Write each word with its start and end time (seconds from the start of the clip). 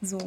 So. 0.00 0.18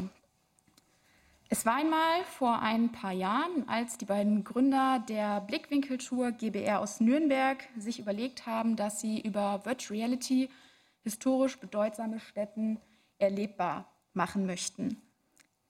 Es 1.49 1.65
war 1.65 1.75
einmal 1.75 2.23
vor 2.23 2.61
ein 2.61 2.91
paar 2.91 3.11
Jahren, 3.11 3.67
als 3.67 3.97
die 3.97 4.05
beiden 4.05 4.43
Gründer 4.43 5.03
der 5.09 5.41
Blickwinkeltour 5.41 6.31
GBR 6.31 6.79
aus 6.79 7.01
Nürnberg 7.01 7.67
sich 7.77 7.99
überlegt 7.99 8.45
haben, 8.45 8.77
dass 8.77 9.01
sie 9.01 9.19
über 9.19 9.65
Virtual 9.65 9.99
Reality 9.99 10.49
historisch 11.03 11.59
bedeutsame 11.59 12.19
Städten 12.19 12.79
erlebbar 13.17 13.85
machen 14.13 14.45
möchten. 14.45 15.01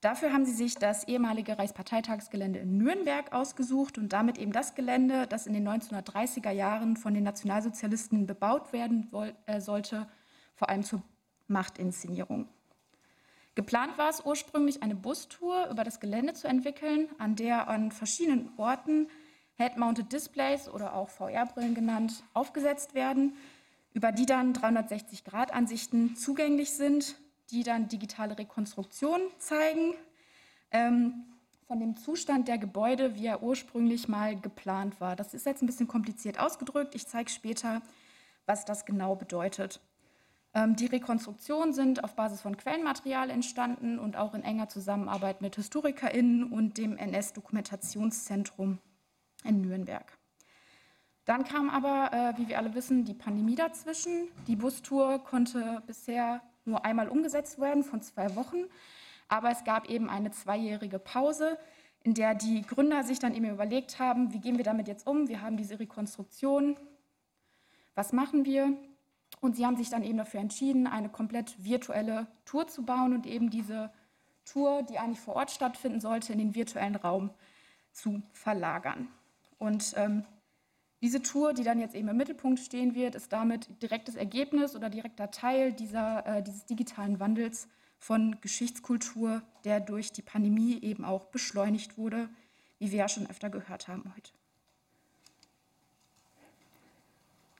Dafür 0.00 0.32
haben 0.32 0.44
sie 0.44 0.52
sich 0.52 0.74
das 0.74 1.06
ehemalige 1.06 1.58
Reichsparteitagsgelände 1.58 2.58
in 2.58 2.76
Nürnberg 2.78 3.32
ausgesucht 3.32 3.98
und 3.98 4.12
damit 4.12 4.36
eben 4.36 4.52
das 4.52 4.74
Gelände, 4.74 5.28
das 5.28 5.46
in 5.46 5.52
den 5.52 5.66
1930er 5.68 6.50
Jahren 6.50 6.96
von 6.96 7.14
den 7.14 7.22
Nationalsozialisten 7.22 8.26
bebaut 8.26 8.72
werden 8.72 9.08
äh, 9.46 9.60
sollte, 9.60 10.08
vor 10.56 10.68
allem 10.68 10.82
zur 10.82 11.02
Machtinszenierung. 11.46 12.48
Geplant 13.54 13.98
war 13.98 14.08
es 14.08 14.24
ursprünglich, 14.24 14.82
eine 14.82 14.94
Bustour 14.94 15.68
über 15.70 15.84
das 15.84 16.00
Gelände 16.00 16.32
zu 16.32 16.48
entwickeln, 16.48 17.08
an 17.18 17.36
der 17.36 17.68
an 17.68 17.92
verschiedenen 17.92 18.50
Orten 18.56 19.08
Head-Mounted 19.56 20.10
Displays 20.10 20.68
oder 20.68 20.94
auch 20.94 21.10
VR-Brillen 21.10 21.74
genannt 21.74 22.24
aufgesetzt 22.32 22.94
werden, 22.94 23.36
über 23.92 24.10
die 24.10 24.24
dann 24.24 24.54
360-Grad-Ansichten 24.54 26.16
zugänglich 26.16 26.72
sind, 26.72 27.16
die 27.50 27.62
dann 27.62 27.88
digitale 27.88 28.38
Rekonstruktion 28.38 29.20
zeigen 29.38 29.94
ähm, 30.70 31.24
von 31.66 31.78
dem 31.78 31.96
Zustand 31.96 32.48
der 32.48 32.56
Gebäude, 32.56 33.14
wie 33.14 33.26
er 33.26 33.42
ursprünglich 33.42 34.08
mal 34.08 34.40
geplant 34.40 34.98
war. 35.00 35.14
Das 35.14 35.34
ist 35.34 35.44
jetzt 35.44 35.62
ein 35.62 35.66
bisschen 35.66 35.88
kompliziert 35.88 36.40
ausgedrückt. 36.40 36.94
Ich 36.94 37.06
zeige 37.06 37.30
später, 37.30 37.82
was 38.46 38.64
das 38.64 38.86
genau 38.86 39.14
bedeutet. 39.14 39.80
Ähm, 40.54 40.76
die 40.76 40.86
Rekonstruktionen 40.86 41.72
sind 41.72 42.04
auf 42.04 42.14
Basis 42.14 42.40
von 42.40 42.56
Quellenmaterial 42.56 43.30
entstanden 43.30 43.98
und 43.98 44.16
auch 44.16 44.34
in 44.34 44.42
enger 44.42 44.68
Zusammenarbeit 44.68 45.40
mit 45.40 45.56
HistorikerInnen 45.56 46.44
und 46.44 46.78
dem 46.78 46.96
NS-Dokumentationszentrum 46.96 48.78
in 49.44 49.60
Nürnberg. 49.62 50.18
Dann 51.24 51.44
kam 51.44 51.70
aber, 51.70 52.12
äh, 52.12 52.38
wie 52.38 52.48
wir 52.48 52.58
alle 52.58 52.74
wissen, 52.74 53.04
die 53.04 53.14
Pandemie 53.14 53.54
dazwischen. 53.54 54.28
Die 54.46 54.56
Bustour 54.56 55.20
konnte 55.20 55.82
bisher 55.86 56.42
nur 56.64 56.84
einmal 56.84 57.08
umgesetzt 57.08 57.60
werden 57.60 57.84
von 57.84 58.02
zwei 58.02 58.34
Wochen. 58.34 58.64
Aber 59.28 59.50
es 59.50 59.64
gab 59.64 59.88
eben 59.88 60.10
eine 60.10 60.32
zweijährige 60.32 60.98
Pause, 60.98 61.58
in 62.02 62.14
der 62.14 62.34
die 62.34 62.62
Gründer 62.62 63.04
sich 63.04 63.20
dann 63.20 63.34
eben 63.34 63.48
überlegt 63.48 63.98
haben, 64.00 64.32
wie 64.32 64.40
gehen 64.40 64.58
wir 64.58 64.64
damit 64.64 64.88
jetzt 64.88 65.06
um? 65.06 65.28
Wir 65.28 65.40
haben 65.40 65.56
diese 65.56 65.78
Rekonstruktion. 65.78 66.76
Was 67.94 68.12
machen 68.12 68.44
wir? 68.44 68.76
Und 69.42 69.56
sie 69.56 69.66
haben 69.66 69.76
sich 69.76 69.90
dann 69.90 70.04
eben 70.04 70.18
dafür 70.18 70.38
entschieden, 70.38 70.86
eine 70.86 71.08
komplett 71.08 71.56
virtuelle 71.64 72.28
Tour 72.44 72.68
zu 72.68 72.84
bauen 72.84 73.12
und 73.12 73.26
eben 73.26 73.50
diese 73.50 73.90
Tour, 74.44 74.84
die 74.84 74.98
eigentlich 74.98 75.18
vor 75.18 75.34
Ort 75.34 75.50
stattfinden 75.50 76.00
sollte, 76.00 76.32
in 76.32 76.38
den 76.38 76.54
virtuellen 76.54 76.94
Raum 76.94 77.30
zu 77.90 78.22
verlagern. 78.32 79.08
Und 79.58 79.94
ähm, 79.96 80.24
diese 81.00 81.22
Tour, 81.22 81.54
die 81.54 81.64
dann 81.64 81.80
jetzt 81.80 81.96
eben 81.96 82.06
im 82.06 82.16
Mittelpunkt 82.16 82.60
stehen 82.60 82.94
wird, 82.94 83.16
ist 83.16 83.32
damit 83.32 83.82
direktes 83.82 84.14
Ergebnis 84.14 84.76
oder 84.76 84.88
direkter 84.88 85.32
Teil 85.32 85.72
dieser, 85.72 86.24
äh, 86.24 86.42
dieses 86.44 86.64
digitalen 86.66 87.18
Wandels 87.18 87.66
von 87.98 88.40
Geschichtskultur, 88.40 89.42
der 89.64 89.80
durch 89.80 90.12
die 90.12 90.22
Pandemie 90.22 90.80
eben 90.82 91.04
auch 91.04 91.24
beschleunigt 91.26 91.98
wurde, 91.98 92.28
wie 92.78 92.92
wir 92.92 92.98
ja 92.98 93.08
schon 93.08 93.28
öfter 93.28 93.50
gehört 93.50 93.88
haben 93.88 94.04
heute. 94.14 94.30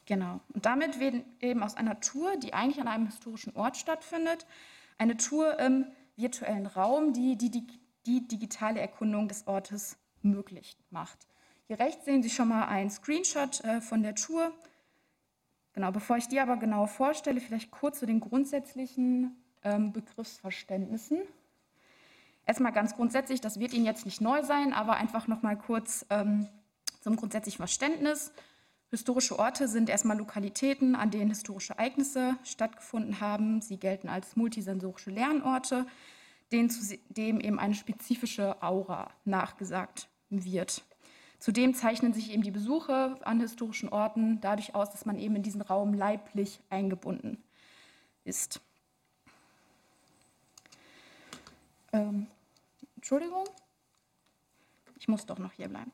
Genau. 0.07 0.41
Und 0.53 0.67
damit 0.67 0.99
wird 0.99 1.25
eben 1.41 1.63
aus 1.63 1.77
einer 1.77 2.01
Tour, 2.01 2.37
die 2.37 2.55
eigentlich 2.55 2.81
an 2.81 2.89
einem 2.89 3.07
historischen 3.07 3.55
Ort 3.55 3.77
stattfindet, 3.77 4.47
eine 4.99 5.17
Tour 5.17 5.59
im 5.59 5.87
virtuellen 6.17 6.67
Raum, 6.67 7.13
die 7.13 7.37
die, 7.37 7.51
die, 7.51 7.67
die 8.07 8.27
digitale 8.27 8.81
Erkundung 8.81 9.29
des 9.29 9.47
Ortes 9.47 9.97
möglich 10.23 10.77
macht. 10.91 11.27
Hier 11.67 11.79
rechts 11.79 12.05
sehen 12.05 12.23
Sie 12.23 12.31
schon 12.31 12.49
mal 12.49 12.67
einen 12.67 12.91
Screenshot 12.91 13.63
äh, 13.65 13.81
von 13.81 14.03
der 14.03 14.15
Tour. 14.15 14.53
Genau, 15.75 15.91
bevor 15.91 16.17
ich 16.17 16.29
die 16.29 16.41
aber 16.41 16.57
genauer 16.57 16.89
vorstelle, 16.89 17.41
vielleicht 17.41 17.71
kurz 17.71 18.01
zu 18.01 18.07
den 18.07 18.21
grundsätzlichen 18.21 19.37
ähm, 19.65 19.93
Begriffsverständnissen. 19.93 21.21
Erstmal 22.45 22.73
ganz 22.73 22.95
grundsätzlich, 22.95 23.41
das 23.41 23.61
wird 23.61 23.73
Ihnen 23.73 23.87
jetzt 23.87 24.05
nicht 24.05 24.21
neu 24.21 24.43
sein, 24.43 24.73
aber 24.73 24.97
einfach 24.97 25.29
noch 25.29 25.43
mal 25.43 25.57
kurz 25.57 26.05
ähm, 26.11 26.49
zum 27.01 27.17
grundsätzlichen 27.17 27.59
Verständnis. 27.59 28.33
Historische 28.93 29.39
Orte 29.39 29.69
sind 29.69 29.89
erstmal 29.89 30.19
Lokalitäten, 30.19 30.95
an 30.97 31.11
denen 31.11 31.31
historische 31.31 31.73
Ereignisse 31.73 32.37
stattgefunden 32.45 33.21
haben. 33.21 33.63
Sie 33.63 33.79
gelten 33.79 34.11
als 34.11 34.37
multisensorische 34.37 35.11
Lernorte, 35.11 35.87
denen 36.53 36.69
zudem 36.69 37.41
eben 37.41 37.59
eine 37.59 37.75
spezifische 37.75 38.63
Aura 38.63 39.11
nachgesagt 39.25 40.11
wird. 40.29 40.85
Zudem 41.39 41.73
zeichnen 41.73 42.13
sich 42.13 42.33
eben 42.33 42.43
die 42.43 42.51
Besuche 42.51 43.19
an 43.23 43.41
historischen 43.41 43.89
Orten 43.89 44.43
dadurch 44.43 44.75
aus, 44.75 44.91
dass 44.91 45.07
man 45.07 45.19
eben 45.19 45.37
in 45.37 45.43
diesen 45.43 45.63
Raum 45.63 45.95
leiblich 45.95 46.61
eingebunden 46.69 47.43
ist. 48.25 48.61
Ähm, 51.95 52.27
Entschuldigung, 52.97 53.45
ich 54.99 55.09
muss 55.09 55.25
doch 55.25 55.39
noch 55.39 55.53
hier 55.53 55.69
bleiben. 55.69 55.93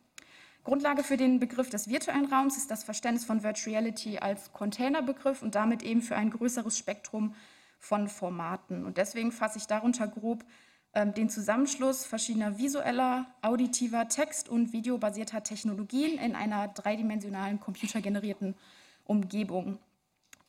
Grundlage 0.69 1.03
für 1.03 1.17
den 1.17 1.41
Begriff 1.41 1.71
des 1.71 1.89
virtuellen 1.89 2.27
Raums 2.27 2.59
ist 2.59 2.71
das 2.71 2.85
Verständnis 2.85 3.25
von 3.25 3.43
Virtual 3.43 3.75
Reality 3.75 4.19
als 4.19 4.53
Containerbegriff 4.53 5.41
und 5.41 5.55
damit 5.55 5.83
eben 5.83 6.03
für 6.03 6.15
ein 6.15 6.29
größeres 6.29 6.77
Spektrum 6.77 7.35
von 7.79 8.07
Formaten. 8.07 8.85
Und 8.85 8.99
deswegen 8.99 9.33
fasse 9.33 9.57
ich 9.57 9.67
darunter 9.67 10.07
grob 10.07 10.45
ähm, 10.93 11.15
den 11.15 11.31
Zusammenschluss 11.31 12.05
verschiedener 12.05 12.59
visueller, 12.59 13.25
auditiver, 13.41 14.09
text- 14.09 14.51
und 14.51 14.75
videobasierter 14.75 15.43
Technologien 15.43 16.19
in 16.19 16.37
einer 16.37 16.69
dreidimensionalen 16.69 17.61
computergenerierten 17.61 18.55
Umgebung. 19.05 19.79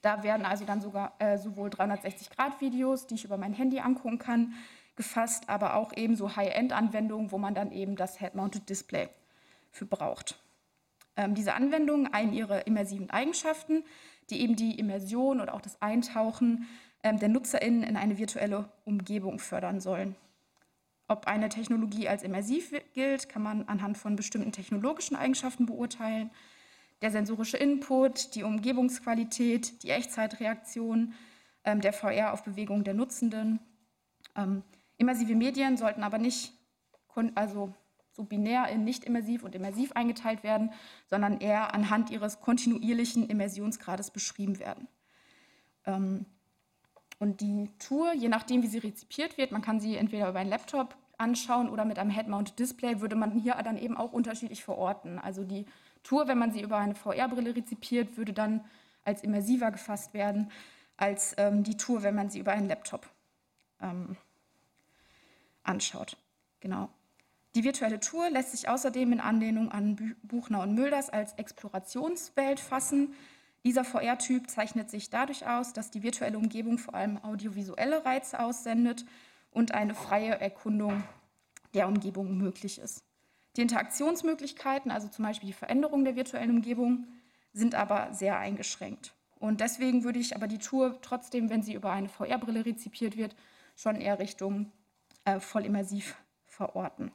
Da 0.02 0.22
werden 0.22 0.46
also 0.46 0.66
dann 0.66 0.82
sogar 0.82 1.14
äh, 1.20 1.38
sowohl 1.38 1.70
360-Grad-Videos, 1.70 3.08
die 3.08 3.16
ich 3.16 3.24
über 3.24 3.38
mein 3.38 3.54
Handy 3.54 3.80
angucken 3.80 4.20
kann, 4.20 4.54
gefasst, 4.98 5.48
aber 5.48 5.76
auch 5.76 5.96
eben 5.96 6.18
so 6.18 6.36
High-End-Anwendungen, 6.36 7.32
wo 7.32 7.38
man 7.38 7.56
dann 7.56 7.72
eben 7.72 7.96
das 7.96 8.20
Head-Mounted 8.20 8.68
Display 8.68 9.08
für 9.72 9.86
braucht. 9.86 10.40
Ähm, 11.16 11.36
diese 11.36 11.54
Anwendungen 11.54 12.14
ein 12.14 12.34
ihre 12.34 12.62
immersiven 12.62 13.10
Eigenschaften, 13.10 13.84
die 14.30 14.42
eben 14.42 14.56
die 14.56 14.78
Immersion 14.80 15.42
oder 15.42 15.54
auch 15.54 15.62
das 15.62 15.82
Eintauchen 15.82 16.68
ähm, 17.04 17.20
der 17.20 17.30
NutzerInnen 17.30 17.84
in 17.84 17.98
eine 17.98 18.18
virtuelle 18.18 18.72
Umgebung 18.86 19.40
fördern 19.40 19.80
sollen. 19.80 20.16
Ob 21.08 21.26
eine 21.26 21.50
Technologie 21.50 22.08
als 22.08 22.22
immersiv 22.22 22.72
gilt, 22.94 23.30
kann 23.30 23.42
man 23.42 23.68
anhand 23.68 23.98
von 23.98 24.16
bestimmten 24.16 24.52
technologischen 24.52 25.16
Eigenschaften 25.16 25.66
beurteilen. 25.66 26.30
Der 27.02 27.10
sensorische 27.12 27.58
Input, 27.58 28.36
die 28.36 28.44
Umgebungsqualität, 28.44 29.82
die 29.84 29.90
Echtzeitreaktion, 29.90 31.14
ähm, 31.64 31.82
der 31.82 31.94
VR 31.94 32.34
auf 32.34 32.44
Bewegung 32.44 32.84
der 32.84 32.94
Nutzenden. 32.94 33.60
Ähm, 34.36 34.64
immersive 34.98 35.36
Medien 35.36 35.78
sollten 35.78 36.04
aber 36.04 36.18
nicht 36.18 36.54
also 37.36 37.74
so 38.20 38.26
binär 38.26 38.68
in 38.68 38.84
nicht 38.84 39.06
immersiv 39.06 39.44
und 39.44 39.56
immersiv 39.56 39.94
eingeteilt 39.94 40.44
werden, 40.44 40.74
sondern 41.08 41.40
eher 41.40 41.74
anhand 41.74 42.10
ihres 42.10 42.42
kontinuierlichen 42.42 43.30
Immersionsgrades 43.30 44.12
beschrieben 44.12 44.60
werden. 44.60 44.90
Ähm, 45.86 46.26
und 47.18 47.40
die 47.40 47.70
Tour, 47.80 48.14
je 48.14 48.28
nachdem, 48.28 48.62
wie 48.62 48.68
sie 48.68 48.80
rezipiert 48.80 49.38
wird, 49.38 49.52
man 49.52 49.62
kann 49.62 49.80
sie 49.80 49.96
entweder 49.96 50.30
über 50.30 50.40
einen 50.40 50.50
Laptop 50.50 50.96
anschauen 51.18 51.70
oder 51.70 51.86
mit 51.86 51.98
einem 51.98 52.12
Head-Mounted 52.12 52.60
Display, 52.60 53.00
würde 53.00 53.16
man 53.16 53.32
hier 53.32 53.54
dann 53.64 53.78
eben 53.78 53.96
auch 53.96 54.12
unterschiedlich 54.12 54.64
verorten. 54.66 55.18
Also 55.18 55.46
die 55.46 55.66
Tour, 56.04 56.28
wenn 56.28 56.38
man 56.38 56.52
sie 56.52 56.62
über 56.62 56.78
eine 56.78 56.96
VR-Brille 56.96 57.56
rezipiert, 57.56 58.18
würde 58.18 58.34
dann 58.34 58.66
als 59.06 59.24
immersiver 59.24 59.72
gefasst 59.72 60.14
werden, 60.14 60.52
als 60.98 61.36
ähm, 61.38 61.64
die 61.64 61.78
Tour, 61.78 62.04
wenn 62.04 62.16
man 62.16 62.30
sie 62.30 62.40
über 62.40 62.52
einen 62.52 62.68
Laptop 62.68 63.10
ähm, 63.82 64.18
anschaut. 65.64 66.18
Genau. 66.60 66.90
Die 67.56 67.64
virtuelle 67.64 68.00
Tour 68.00 68.30
lässt 68.30 68.52
sich 68.52 68.70
außerdem 68.70 69.12
in 69.14 69.20
Anlehnung 69.20 69.72
an 69.72 70.16
Buchner 70.22 70.62
und 70.62 70.76
Mülders 70.76 71.10
als 71.10 71.34
Explorationswelt 71.34 72.60
fassen. 72.60 73.16
Dieser 73.64 73.84
VR-Typ 73.84 74.50
zeichnet 74.50 74.90
sich 74.90 75.10
dadurch 75.10 75.48
aus, 75.48 75.74
dass 75.74 75.90
die 75.90 76.04
virtuelle 76.04 76.38
Umgebung 76.38 76.78
vor 76.78 76.94
allem 76.94 77.18
audiovisuelle 77.24 78.06
Reize 78.06 78.40
aussendet 78.40 79.06
und 79.52 79.74
eine 79.74 79.96
freie 79.96 80.40
Erkundung 80.40 81.04
der 81.74 81.88
Umgebung 81.88 82.38
möglich 82.38 82.80
ist. 82.80 83.04
Die 83.58 83.62
Interaktionsmöglichkeiten, 83.62 84.92
also 84.92 85.08
zum 85.08 85.26
Beispiel 85.26 85.48
die 85.48 85.54
Veränderung 85.54 86.06
der 86.06 86.16
virtuellen 86.16 86.52
Umgebung, 86.52 87.08
sind 87.52 87.74
aber 87.74 88.14
sehr 88.14 88.38
eingeschränkt. 88.38 89.14
Und 89.40 89.60
deswegen 89.60 90.04
würde 90.04 90.20
ich 90.20 90.36
aber 90.36 90.48
die 90.48 90.60
Tour 90.60 91.00
trotzdem, 91.02 91.50
wenn 91.50 91.64
sie 91.64 91.74
über 91.74 91.92
eine 91.92 92.10
VR-Brille 92.10 92.66
rezipiert 92.66 93.18
wird, 93.18 93.36
schon 93.76 93.96
eher 93.96 94.20
Richtung 94.20 94.72
äh, 95.26 95.40
voll 95.40 95.66
immersiv 95.66 96.16
verorten. 96.46 97.12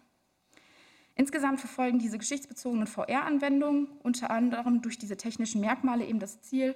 Insgesamt 1.17 1.61
verfolgen 1.61 1.99
diese 1.99 2.19
geschichtsbezogenen 2.19 2.87
VR-Anwendungen 2.87 3.87
unter 4.03 4.31
anderem 4.31 4.83
durch 4.83 4.99
diese 4.99 5.17
technischen 5.17 5.61
Merkmale 5.61 6.05
eben 6.07 6.19
das 6.19 6.41
Ziel, 6.43 6.75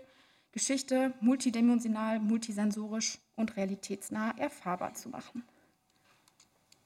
Geschichte 0.52 1.12
multidimensional, 1.20 2.20
multisensorisch 2.20 3.18
und 3.36 3.56
realitätsnah 3.56 4.32
erfahrbar 4.38 4.94
zu 4.94 5.08
machen. 5.08 5.44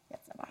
Jetzt 0.09 0.33
aber. 0.33 0.49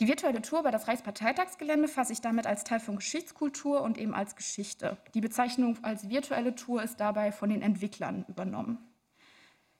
Die 0.00 0.08
virtuelle 0.08 0.42
Tour 0.42 0.62
bei 0.62 0.70
das 0.70 0.88
Reichsparteitagsgelände 0.88 1.88
fasse 1.88 2.12
ich 2.12 2.20
damit 2.20 2.46
als 2.46 2.64
Teil 2.64 2.80
von 2.80 2.96
Geschichtskultur 2.96 3.82
und 3.82 3.98
eben 3.98 4.14
als 4.14 4.34
Geschichte. 4.36 4.96
Die 5.14 5.20
Bezeichnung 5.20 5.78
als 5.82 6.08
virtuelle 6.08 6.54
Tour 6.54 6.82
ist 6.82 6.98
dabei 6.98 7.30
von 7.30 7.50
den 7.50 7.62
Entwicklern 7.62 8.24
übernommen. 8.28 8.78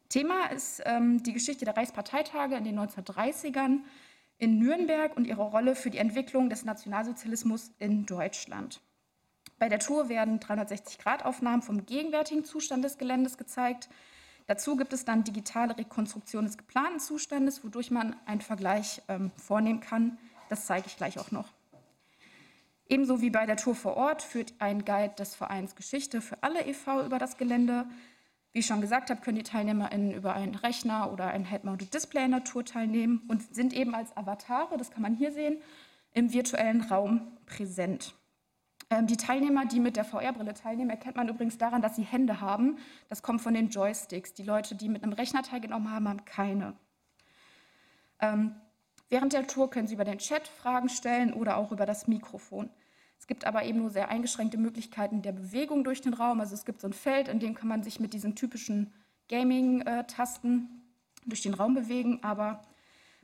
Thema 0.08 0.46
ist 0.46 0.82
ähm, 0.84 1.22
die 1.22 1.32
Geschichte 1.32 1.64
der 1.64 1.76
Reichsparteitage 1.76 2.54
in 2.54 2.64
den 2.64 2.78
1930ern, 2.78 3.80
in 4.38 4.58
Nürnberg 4.58 5.16
und 5.16 5.26
ihre 5.26 5.42
Rolle 5.42 5.74
für 5.74 5.90
die 5.90 5.98
Entwicklung 5.98 6.48
des 6.50 6.64
Nationalsozialismus 6.64 7.70
in 7.78 8.06
Deutschland. 8.06 8.80
Bei 9.58 9.68
der 9.68 9.78
Tour 9.78 10.08
werden 10.08 10.40
360-Grad-Aufnahmen 10.40 11.62
vom 11.62 11.86
gegenwärtigen 11.86 12.44
Zustand 12.44 12.84
des 12.84 12.98
Geländes 12.98 13.38
gezeigt. 13.38 13.88
Dazu 14.46 14.76
gibt 14.76 14.92
es 14.92 15.04
dann 15.04 15.24
digitale 15.24 15.76
Rekonstruktion 15.78 16.44
des 16.44 16.58
geplanten 16.58 17.00
Zustandes, 17.00 17.64
wodurch 17.64 17.90
man 17.90 18.16
einen 18.26 18.40
Vergleich 18.40 19.00
ähm, 19.08 19.30
vornehmen 19.36 19.80
kann. 19.80 20.18
Das 20.48 20.66
zeige 20.66 20.86
ich 20.88 20.96
gleich 20.96 21.18
auch 21.18 21.30
noch. 21.30 21.48
Ebenso 22.86 23.22
wie 23.22 23.30
bei 23.30 23.46
der 23.46 23.56
Tour 23.56 23.74
vor 23.74 23.96
Ort 23.96 24.22
führt 24.22 24.52
ein 24.58 24.84
Guide 24.84 25.14
des 25.14 25.34
Vereins 25.34 25.74
Geschichte 25.74 26.20
für 26.20 26.42
alle 26.42 26.66
e.V. 26.66 27.06
über 27.06 27.18
das 27.18 27.38
Gelände. 27.38 27.86
Wie 28.54 28.60
ich 28.60 28.66
schon 28.66 28.80
gesagt 28.80 29.10
habe, 29.10 29.20
können 29.20 29.36
die 29.36 29.42
TeilnehmerInnen 29.42 30.12
über 30.12 30.32
einen 30.34 30.54
Rechner 30.54 31.12
oder 31.12 31.26
ein 31.26 31.44
Head-Mounted 31.44 31.92
Display 31.92 32.24
in 32.24 32.30
der 32.30 32.44
Tour 32.44 32.64
teilnehmen 32.64 33.22
und 33.26 33.52
sind 33.52 33.72
eben 33.72 33.96
als 33.96 34.16
Avatare, 34.16 34.78
das 34.78 34.92
kann 34.92 35.02
man 35.02 35.16
hier 35.16 35.32
sehen, 35.32 35.60
im 36.12 36.32
virtuellen 36.32 36.82
Raum 36.82 37.36
präsent. 37.46 38.14
Ähm, 38.90 39.08
die 39.08 39.16
Teilnehmer, 39.16 39.66
die 39.66 39.80
mit 39.80 39.96
der 39.96 40.04
VR-Brille 40.04 40.54
teilnehmen, 40.54 40.90
erkennt 40.90 41.16
man 41.16 41.28
übrigens 41.28 41.58
daran, 41.58 41.82
dass 41.82 41.96
sie 41.96 42.04
Hände 42.04 42.40
haben. 42.40 42.78
Das 43.08 43.24
kommt 43.24 43.40
von 43.40 43.54
den 43.54 43.70
Joysticks. 43.70 44.34
Die 44.34 44.44
Leute, 44.44 44.76
die 44.76 44.88
mit 44.88 45.02
einem 45.02 45.14
Rechner 45.14 45.42
teilgenommen 45.42 45.90
haben, 45.90 46.08
haben 46.08 46.24
keine. 46.24 46.76
Ähm, 48.20 48.54
während 49.08 49.32
der 49.32 49.48
Tour 49.48 49.68
können 49.68 49.88
Sie 49.88 49.94
über 49.94 50.04
den 50.04 50.18
Chat 50.18 50.46
Fragen 50.46 50.88
stellen 50.88 51.32
oder 51.32 51.56
auch 51.56 51.72
über 51.72 51.86
das 51.86 52.06
Mikrofon. 52.06 52.70
Es 53.24 53.26
gibt 53.26 53.46
aber 53.46 53.64
eben 53.64 53.78
nur 53.78 53.88
sehr 53.88 54.10
eingeschränkte 54.10 54.58
Möglichkeiten 54.58 55.22
der 55.22 55.32
Bewegung 55.32 55.82
durch 55.82 56.02
den 56.02 56.12
Raum. 56.12 56.40
Also 56.40 56.52
es 56.52 56.66
gibt 56.66 56.82
so 56.82 56.88
ein 56.88 56.92
Feld, 56.92 57.26
in 57.28 57.40
dem 57.40 57.54
kann 57.54 57.68
man 57.68 57.82
sich 57.82 57.98
mit 57.98 58.12
diesen 58.12 58.36
typischen 58.36 58.92
Gaming-Tasten 59.30 60.68
durch 61.24 61.40
den 61.40 61.54
Raum 61.54 61.72
bewegen, 61.72 62.22
aber 62.22 62.60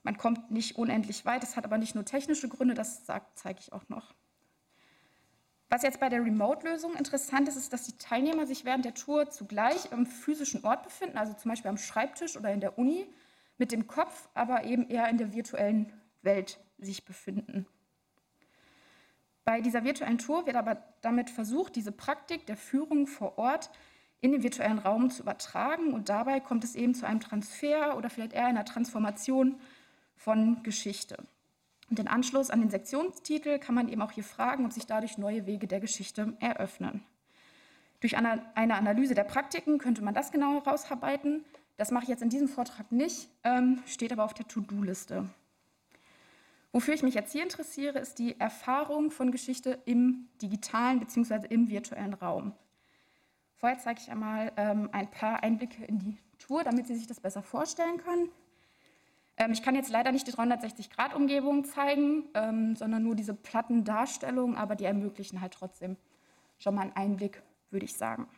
man 0.02 0.16
kommt 0.16 0.50
nicht 0.50 0.76
unendlich 0.76 1.26
weit. 1.26 1.42
Das 1.42 1.54
hat 1.54 1.66
aber 1.66 1.76
nicht 1.76 1.94
nur 1.94 2.06
technische 2.06 2.48
Gründe, 2.48 2.72
das 2.72 3.04
zeige 3.04 3.60
ich 3.60 3.74
auch 3.74 3.90
noch. 3.90 4.14
Was 5.68 5.82
jetzt 5.82 6.00
bei 6.00 6.08
der 6.08 6.24
Remote-Lösung 6.24 6.94
interessant 6.94 7.46
ist, 7.46 7.56
ist, 7.56 7.74
dass 7.74 7.84
die 7.84 7.98
Teilnehmer 7.98 8.46
sich 8.46 8.64
während 8.64 8.86
der 8.86 8.94
Tour 8.94 9.28
zugleich 9.28 9.92
am 9.92 10.06
physischen 10.06 10.64
Ort 10.64 10.82
befinden, 10.82 11.18
also 11.18 11.34
zum 11.34 11.50
Beispiel 11.50 11.68
am 11.68 11.76
Schreibtisch 11.76 12.38
oder 12.38 12.50
in 12.50 12.60
der 12.60 12.78
Uni, 12.78 13.06
mit 13.58 13.70
dem 13.70 13.86
Kopf 13.86 14.30
aber 14.32 14.64
eben 14.64 14.88
eher 14.88 15.10
in 15.10 15.18
der 15.18 15.34
virtuellen 15.34 15.92
Welt 16.22 16.58
sich 16.78 17.04
befinden. 17.04 17.66
Bei 19.50 19.60
dieser 19.60 19.82
virtuellen 19.82 20.18
Tour 20.18 20.46
wird 20.46 20.54
aber 20.54 20.76
damit 21.00 21.28
versucht, 21.28 21.74
diese 21.74 21.90
Praktik 21.90 22.46
der 22.46 22.56
Führung 22.56 23.08
vor 23.08 23.36
Ort 23.36 23.68
in 24.20 24.30
den 24.30 24.44
virtuellen 24.44 24.78
Raum 24.78 25.10
zu 25.10 25.22
übertragen 25.22 25.92
und 25.92 26.08
dabei 26.08 26.38
kommt 26.38 26.62
es 26.62 26.76
eben 26.76 26.94
zu 26.94 27.04
einem 27.04 27.18
Transfer 27.18 27.96
oder 27.96 28.10
vielleicht 28.10 28.32
eher 28.32 28.46
einer 28.46 28.64
Transformation 28.64 29.58
von 30.14 30.62
Geschichte. 30.62 31.16
Und 31.88 31.98
den 31.98 32.06
Anschluss 32.06 32.50
an 32.50 32.60
den 32.60 32.70
Sektionstitel 32.70 33.58
kann 33.58 33.74
man 33.74 33.88
eben 33.88 34.02
auch 34.02 34.12
hier 34.12 34.22
fragen, 34.22 34.66
ob 34.66 34.72
sich 34.72 34.86
dadurch 34.86 35.18
neue 35.18 35.46
Wege 35.46 35.66
der 35.66 35.80
Geschichte 35.80 36.32
eröffnen. 36.38 37.02
Durch 37.98 38.16
eine 38.16 38.44
Analyse 38.54 39.16
der 39.16 39.24
Praktiken 39.24 39.78
könnte 39.78 40.04
man 40.04 40.14
das 40.14 40.30
genauer 40.30 40.64
herausarbeiten. 40.64 41.44
Das 41.76 41.90
mache 41.90 42.04
ich 42.04 42.08
jetzt 42.08 42.22
in 42.22 42.30
diesem 42.30 42.46
Vortrag 42.46 42.92
nicht, 42.92 43.28
ähm, 43.42 43.82
steht 43.84 44.12
aber 44.12 44.22
auf 44.22 44.34
der 44.34 44.46
To-Do-Liste. 44.46 45.28
Wofür 46.72 46.94
ich 46.94 47.02
mich 47.02 47.14
jetzt 47.14 47.32
hier 47.32 47.42
interessiere, 47.42 47.98
ist 47.98 48.18
die 48.18 48.38
Erfahrung 48.38 49.10
von 49.10 49.32
Geschichte 49.32 49.78
im 49.86 50.28
digitalen 50.40 51.00
bzw. 51.00 51.46
im 51.48 51.68
virtuellen 51.68 52.14
Raum. 52.14 52.52
Vorher 53.56 53.78
zeige 53.78 54.00
ich 54.00 54.10
einmal 54.10 54.52
ähm, 54.56 54.88
ein 54.92 55.10
paar 55.10 55.42
Einblicke 55.42 55.84
in 55.84 55.98
die 55.98 56.16
Tour, 56.38 56.64
damit 56.64 56.86
Sie 56.86 56.94
sich 56.94 57.06
das 57.06 57.20
besser 57.20 57.42
vorstellen 57.42 57.98
können. 57.98 58.30
Ähm, 59.36 59.52
ich 59.52 59.62
kann 59.62 59.74
jetzt 59.74 59.90
leider 59.90 60.12
nicht 60.12 60.26
die 60.26 60.32
360-Grad-Umgebung 60.32 61.64
zeigen, 61.64 62.24
ähm, 62.34 62.76
sondern 62.76 63.02
nur 63.02 63.16
diese 63.16 63.34
platten 63.34 63.84
Darstellungen, 63.84 64.56
aber 64.56 64.76
die 64.76 64.84
ermöglichen 64.84 65.40
halt 65.40 65.52
trotzdem 65.52 65.96
schon 66.58 66.74
mal 66.74 66.82
einen 66.82 66.96
Einblick, 66.96 67.42
würde 67.70 67.84
ich 67.84 67.94
sagen. 67.94 68.28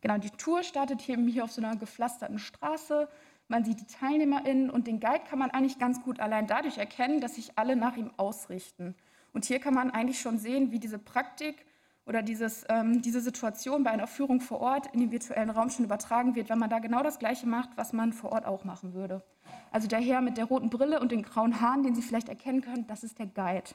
Genau, 0.00 0.18
die 0.18 0.30
Tour 0.30 0.62
startet 0.62 1.00
hier, 1.00 1.16
hier 1.16 1.44
auf 1.44 1.52
so 1.52 1.62
einer 1.62 1.76
gepflasterten 1.76 2.38
Straße. 2.38 3.08
Man 3.52 3.66
sieht 3.66 3.80
die 3.80 3.84
TeilnehmerInnen 3.84 4.70
und 4.70 4.86
den 4.86 4.98
Guide 4.98 5.24
kann 5.28 5.38
man 5.38 5.50
eigentlich 5.50 5.78
ganz 5.78 6.02
gut 6.02 6.20
allein 6.20 6.46
dadurch 6.46 6.78
erkennen, 6.78 7.20
dass 7.20 7.34
sich 7.34 7.58
alle 7.58 7.76
nach 7.76 7.98
ihm 7.98 8.10
ausrichten. 8.16 8.94
Und 9.34 9.44
hier 9.44 9.58
kann 9.58 9.74
man 9.74 9.90
eigentlich 9.90 10.22
schon 10.22 10.38
sehen, 10.38 10.70
wie 10.70 10.78
diese 10.78 10.98
Praktik 10.98 11.66
oder 12.06 12.22
dieses, 12.22 12.64
ähm, 12.70 13.02
diese 13.02 13.20
Situation 13.20 13.84
bei 13.84 13.90
einer 13.90 14.06
Führung 14.06 14.40
vor 14.40 14.62
Ort 14.62 14.86
in 14.94 15.00
den 15.00 15.12
virtuellen 15.12 15.50
Raum 15.50 15.68
schon 15.68 15.84
übertragen 15.84 16.34
wird, 16.34 16.48
wenn 16.48 16.58
man 16.58 16.70
da 16.70 16.78
genau 16.78 17.02
das 17.02 17.18
Gleiche 17.18 17.46
macht, 17.46 17.76
was 17.76 17.92
man 17.92 18.14
vor 18.14 18.32
Ort 18.32 18.46
auch 18.46 18.64
machen 18.64 18.94
würde. 18.94 19.22
Also 19.70 19.86
der 19.86 20.00
Herr 20.00 20.22
mit 20.22 20.38
der 20.38 20.46
roten 20.46 20.70
Brille 20.70 20.98
und 20.98 21.12
den 21.12 21.22
grauen 21.22 21.60
Haaren, 21.60 21.82
den 21.82 21.94
Sie 21.94 22.00
vielleicht 22.00 22.30
erkennen 22.30 22.62
können, 22.62 22.86
das 22.86 23.04
ist 23.04 23.18
der 23.18 23.26
Guide. 23.26 23.72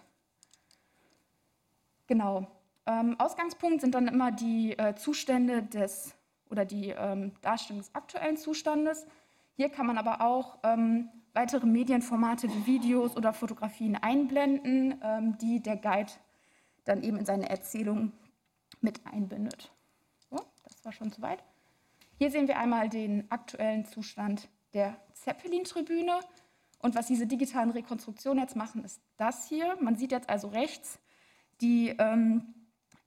Genau. 2.07 2.47
Ähm, 2.87 3.15
Ausgangspunkt 3.19 3.81
sind 3.81 3.93
dann 3.93 4.07
immer 4.07 4.31
die 4.31 4.75
äh, 4.75 4.95
Zustände 4.95 5.61
des 5.61 6.15
oder 6.49 6.65
die 6.65 6.89
ähm, 6.89 7.33
Darstellung 7.41 7.79
des 7.79 7.93
aktuellen 7.93 8.37
Zustandes. 8.37 9.05
Hier 9.57 9.69
kann 9.69 9.87
man 9.87 9.97
aber 9.97 10.21
auch 10.21 10.59
ähm, 10.61 11.09
weitere 11.33 11.65
Medienformate 11.65 12.47
wie 12.47 12.67
Videos 12.67 13.17
oder 13.17 13.33
Fotografien 13.33 13.95
einblenden, 13.95 15.01
ähm, 15.01 15.35
die 15.39 15.63
der 15.63 15.77
Guide 15.77 16.11
dann 16.85 17.01
eben 17.01 17.17
in 17.17 17.25
seine 17.25 17.49
Erzählung 17.49 18.11
mit 18.81 19.01
einbindet. 19.07 19.71
So, 20.29 20.37
das 20.63 20.85
war 20.85 20.91
schon 20.91 21.11
soweit. 21.11 21.43
Hier 22.19 22.29
sehen 22.29 22.47
wir 22.47 22.59
einmal 22.59 22.87
den 22.87 23.31
aktuellen 23.31 23.83
Zustand 23.85 24.47
der 24.75 24.95
Zeppelin-Tribüne. 25.13 26.19
Und 26.79 26.93
was 26.93 27.07
diese 27.07 27.25
digitalen 27.25 27.71
Rekonstruktionen 27.71 28.43
jetzt 28.43 28.55
machen, 28.55 28.83
ist 28.83 29.01
das 29.17 29.49
hier. 29.49 29.75
Man 29.81 29.95
sieht 29.95 30.11
jetzt 30.11 30.29
also 30.29 30.49
rechts 30.49 30.99
die 31.61 31.95
ähm, 31.97 32.53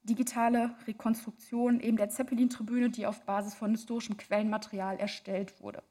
digitale 0.02 0.74
Rekonstruktion 0.88 1.78
eben 1.78 1.96
der 1.96 2.08
Zeppelin-Tribüne, 2.08 2.90
die 2.90 3.06
auf 3.06 3.24
Basis 3.24 3.54
von 3.54 3.70
historischem 3.70 4.16
Quellenmaterial 4.16 4.98
erstellt 4.98 5.60
wurde. 5.62 5.84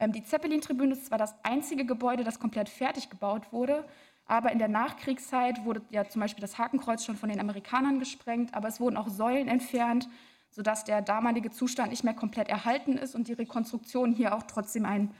Ähm, 0.00 0.12
die 0.12 0.24
Zeppelin-Tribüne 0.24 0.94
ist 0.94 1.06
zwar 1.06 1.18
das 1.18 1.34
einzige 1.44 1.84
Gebäude, 1.84 2.24
das 2.24 2.40
komplett 2.40 2.68
fertig 2.68 3.10
gebaut 3.10 3.52
wurde, 3.52 3.84
aber 4.26 4.50
in 4.50 4.58
der 4.58 4.68
Nachkriegszeit 4.68 5.64
wurde 5.64 5.82
ja 5.90 6.08
zum 6.08 6.20
Beispiel 6.20 6.40
das 6.40 6.56
Hakenkreuz 6.58 7.04
schon 7.04 7.16
von 7.16 7.28
den 7.28 7.38
Amerikanern 7.38 7.98
gesprengt, 7.98 8.54
aber 8.54 8.68
es 8.68 8.80
wurden 8.80 8.96
auch 8.96 9.08
Säulen 9.08 9.46
entfernt, 9.46 10.08
sodass 10.50 10.84
der 10.84 11.02
damalige 11.02 11.50
Zustand 11.50 11.90
nicht 11.90 12.02
mehr 12.02 12.14
komplett 12.14 12.48
erhalten 12.48 12.96
ist 12.96 13.14
und 13.14 13.28
die 13.28 13.34
Rekonstruktion 13.34 14.12
hier 14.12 14.34
auch 14.34 14.44
trotzdem 14.44 14.86
ein, 14.86 15.14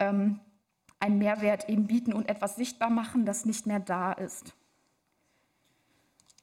ähm, 0.00 0.40
einen 0.98 1.18
Mehrwert 1.18 1.68
eben 1.68 1.86
bieten 1.86 2.12
und 2.12 2.28
etwas 2.28 2.56
sichtbar 2.56 2.90
machen, 2.90 3.24
das 3.24 3.44
nicht 3.44 3.66
mehr 3.66 3.80
da 3.80 4.12
ist. 4.12 4.54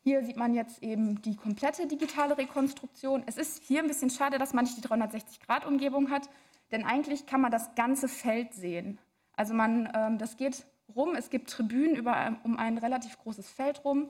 Hier 0.03 0.23
sieht 0.25 0.37
man 0.37 0.53
jetzt 0.53 0.83
eben 0.83 1.21
die 1.21 1.35
komplette 1.35 1.87
digitale 1.87 2.37
Rekonstruktion. 2.37 3.23
Es 3.25 3.37
ist 3.37 3.63
hier 3.63 3.81
ein 3.81 3.87
bisschen 3.87 4.09
schade, 4.09 4.37
dass 4.37 4.53
man 4.53 4.65
nicht 4.65 4.77
die 4.77 4.87
360-Grad-Umgebung 4.87 6.11
hat, 6.11 6.29
denn 6.73 6.83
eigentlich 6.83 7.25
kann 7.25 7.39
man 7.39 7.51
das 7.51 7.75
ganze 7.75 8.07
Feld 8.07 8.53
sehen. 8.53 8.99
Also 9.35 9.53
man, 9.53 9.89
ähm, 9.93 10.17
das 10.17 10.37
geht 10.37 10.65
rum, 10.93 11.15
es 11.15 11.29
gibt 11.29 11.49
Tribünen 11.49 11.95
über, 11.95 12.37
um 12.43 12.57
ein 12.57 12.77
relativ 12.77 13.17
großes 13.19 13.49
Feld 13.49 13.85
rum 13.85 14.09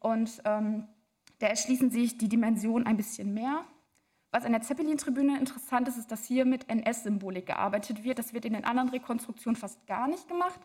und 0.00 0.42
ähm, 0.44 0.88
da 1.38 1.46
erschließen 1.46 1.90
sich 1.90 2.18
die 2.18 2.28
Dimensionen 2.28 2.86
ein 2.86 2.96
bisschen 2.96 3.32
mehr. 3.32 3.64
Was 4.30 4.44
an 4.44 4.52
der 4.52 4.62
Zeppelin-Tribüne 4.62 5.38
interessant 5.38 5.88
ist, 5.88 5.96
ist, 5.96 6.10
dass 6.12 6.24
hier 6.24 6.44
mit 6.44 6.68
NS-Symbolik 6.68 7.46
gearbeitet 7.46 8.04
wird. 8.04 8.18
Das 8.18 8.32
wird 8.32 8.44
in 8.44 8.52
den 8.52 8.64
anderen 8.64 8.90
Rekonstruktionen 8.90 9.56
fast 9.56 9.84
gar 9.86 10.06
nicht 10.06 10.28
gemacht. 10.28 10.60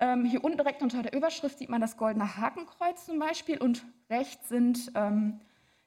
Ähm, 0.00 0.24
hier 0.24 0.42
unten 0.42 0.58
direkt 0.58 0.82
unter 0.82 1.02
der 1.02 1.14
Überschrift 1.14 1.58
sieht 1.58 1.68
man 1.68 1.80
das 1.80 1.96
goldene 1.96 2.36
Hakenkreuz 2.36 3.06
zum 3.06 3.18
Beispiel 3.18 3.58
und 3.58 3.84
rechts 4.10 4.48
sind 4.48 4.90
ähm, 4.94 5.40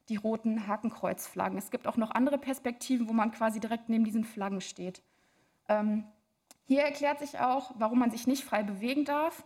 die 0.10 0.16
roten 0.16 0.68
Hakenkreuzflaggen. 0.68 1.58
Es 1.58 1.72
gibt 1.72 1.88
auch 1.88 1.98
noch 1.98 2.12
andere 2.12 2.38
Perspektiven, 2.38 3.10
wo 3.10 3.14
man 3.14 3.32
quasi 3.32 3.60
direkt 3.60 3.90
neben 3.90 4.06
diesen 4.06 4.24
Flaggen 4.24 4.62
steht. 4.62 5.02
Ähm, 5.68 6.06
hier 6.66 6.82
erklärt 6.82 7.20
sich 7.20 7.40
auch, 7.40 7.72
warum 7.78 8.00
man 8.00 8.12
sich 8.12 8.28
nicht 8.28 8.44
frei 8.44 8.64
bewegen 8.64 9.06
darf, 9.06 9.46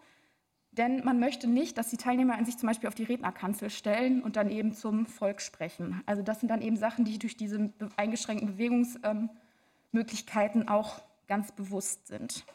denn 0.71 1.03
man 1.03 1.19
möchte 1.19 1.47
nicht, 1.47 1.77
dass 1.77 1.89
die 1.89 1.97
Teilnehmer 1.97 2.43
sich 2.45 2.57
zum 2.57 2.67
Beispiel 2.67 2.87
auf 2.87 2.95
die 2.95 3.03
Rednerkanzel 3.03 3.69
stellen 3.69 4.23
und 4.23 4.37
dann 4.37 4.49
eben 4.49 4.73
zum 4.73 5.05
Volk 5.05 5.41
sprechen. 5.41 6.01
Also 6.05 6.21
das 6.21 6.39
sind 6.39 6.47
dann 6.49 6.61
eben 6.61 6.77
Sachen, 6.77 7.03
die 7.03 7.19
durch 7.19 7.35
diese 7.35 7.73
eingeschränkten 7.97 8.53
Bewegungsmöglichkeiten 8.53 10.69
auch 10.69 11.01
ganz 11.27 11.51
bewusst 11.51 12.07
sind. 12.07 12.45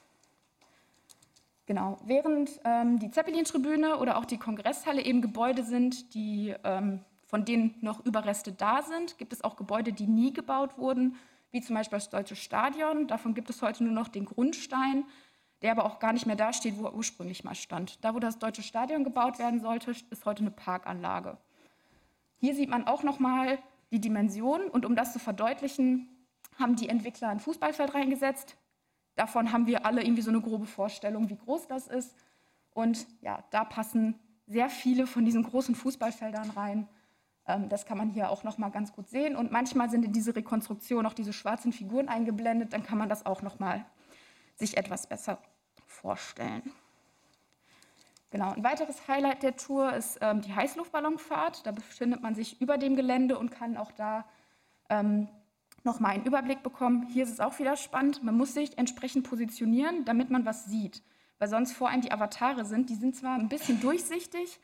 Genau. 1.67 1.99
Während 2.05 2.51
ähm, 2.65 2.99
die 2.99 3.11
Zeppelin-Tribüne 3.11 3.99
oder 3.99 4.17
auch 4.17 4.25
die 4.25 4.39
Kongresshalle 4.39 5.05
eben 5.05 5.21
Gebäude 5.21 5.65
sind, 5.65 6.15
die, 6.15 6.55
ähm, 6.65 7.05
von 7.37 7.45
denen 7.45 7.75
noch 7.83 8.03
Überreste 8.07 8.51
da 8.51 8.81
sind, 8.81 9.19
gibt 9.19 9.35
es 9.35 9.45
auch 9.45 9.57
Gebäude, 9.57 9.93
die 9.93 10.07
nie 10.07 10.33
gebaut 10.33 10.79
wurden, 10.79 11.17
wie 11.51 11.61
zum 11.61 11.77
Beispiel 11.77 11.99
das 11.99 12.09
Deutsche 12.09 12.35
Stadion. 12.35 13.09
Davon 13.09 13.35
gibt 13.35 13.51
es 13.51 13.61
heute 13.61 13.85
nur 13.85 13.93
noch 13.93 14.09
den 14.09 14.25
Grundstein. 14.25 15.05
der 15.61 15.73
aber 15.73 15.85
auch 15.85 15.99
gar 15.99 16.15
nicht 16.15 16.25
mehr 16.25 16.37
da 16.37 16.55
steht, 16.55 16.79
wo 16.79 16.85
er 16.85 16.95
ursprünglich 16.95 17.45
mal 17.45 17.55
stand. 17.55 18.03
Da, 18.03 18.15
wo 18.15 18.21
das 18.21 18.39
deutsche 18.39 18.63
Stadion 18.63 19.05
gebaut 19.05 19.39
werden 19.39 19.61
sollte, 19.61 19.91
ist 19.91 20.25
heute 20.25 20.41
eine 20.41 20.51
Parkanlage. 20.51 21.37
Hier 22.39 22.55
sieht 22.55 22.71
man 22.71 22.87
auch 22.87 23.03
nochmal 23.03 23.59
die 23.91 24.01
Dimension 24.01 24.63
und 24.63 24.87
um 24.87 24.97
das 24.97 25.13
zu 25.13 25.19
verdeutlichen, 25.19 26.09
haben 26.59 26.75
die 26.75 26.89
Entwickler 26.89 27.29
ein 27.29 27.41
Fußballfeld 27.41 27.93
reingesetzt. 27.93 28.57
Davon 29.15 29.53
haben 29.53 29.67
wir 29.67 29.85
alle 29.85 30.03
irgendwie 30.03 30.23
so 30.23 30.31
eine 30.31 30.41
grobe 30.41 30.67
Vorstellung, 30.67 31.29
wie 31.29 31.37
groß 31.37 31.67
das 31.67 31.87
ist. 31.87 32.17
Und 32.73 33.07
ja, 33.21 33.45
da 33.51 33.65
passen 33.65 34.19
sehr 34.47 34.71
viele 34.71 35.07
von 35.07 35.27
diesen 35.27 35.43
großen 35.43 35.75
Fußballfeldern 35.75 36.51
rein. 36.51 36.89
Ähm, 37.47 37.69
das 37.69 37.87
kann 37.87 37.99
man 37.99 38.11
hier 38.11 38.31
auch 38.31 38.45
noch 38.45 38.59
mal 38.59 38.71
ganz 38.71 38.93
gut 38.93 39.09
sehen. 39.09 39.37
Und 39.37 39.53
manchmal 39.53 39.91
sind 39.91 40.05
in 40.05 40.13
diese 40.13 40.35
Rekonstruktion 40.35 41.07
auch 41.07 41.15
diese 41.15 41.33
schwarzen 41.33 41.73
Figuren 41.73 42.09
eingeblendet. 42.09 42.73
Dann 42.73 42.83
kann 42.83 42.99
man 42.99 43.09
das 43.09 43.27
auch 43.27 43.43
noch 43.43 43.59
mal 43.59 43.85
sich 44.57 44.77
etwas 44.77 45.07
besser 45.07 45.39
vorstellen. 45.87 46.63
Genau, 48.31 48.53
ein 48.53 48.65
weiteres 48.65 49.07
Highlight 49.07 49.43
der 49.43 49.57
Tour 49.57 49.93
ist 49.93 50.19
ähm, 50.21 50.41
die 50.41 50.55
Heißluftballonfahrt. 50.55 51.67
Da 51.67 51.71
befindet 51.71 52.23
man 52.23 52.35
sich 52.35 52.61
über 52.61 52.77
dem 52.77 52.97
Gelände 52.97 53.39
und 53.39 53.51
kann 53.51 53.77
auch 53.77 53.93
da 53.93 54.25
ähm, 54.91 55.29
noch 55.85 56.01
mal 56.01 56.09
einen 56.09 56.25
Überblick 56.25 56.63
bekommen. 56.63 57.07
Hier 57.07 57.23
ist 57.25 57.31
es 57.31 57.41
auch 57.41 57.59
wieder 57.61 57.77
spannend. 57.77 58.25
Man 58.25 58.37
muss 58.37 58.55
sich 58.55 58.77
entsprechend 58.77 59.29
positionieren, 59.29 60.05
damit 60.05 60.31
man 60.31 60.45
was 60.45 60.65
sieht. 60.67 61.03
Weil 61.39 61.49
sonst 61.49 61.73
vor 61.73 61.89
allem 61.89 62.01
die 62.01 62.11
Avatare 62.11 62.65
sind. 62.65 62.91
Die 62.91 62.95
sind 62.97 63.15
zwar 63.15 63.39
ein 63.39 63.49
bisschen 63.49 63.81
durchsichtig, 63.81 64.59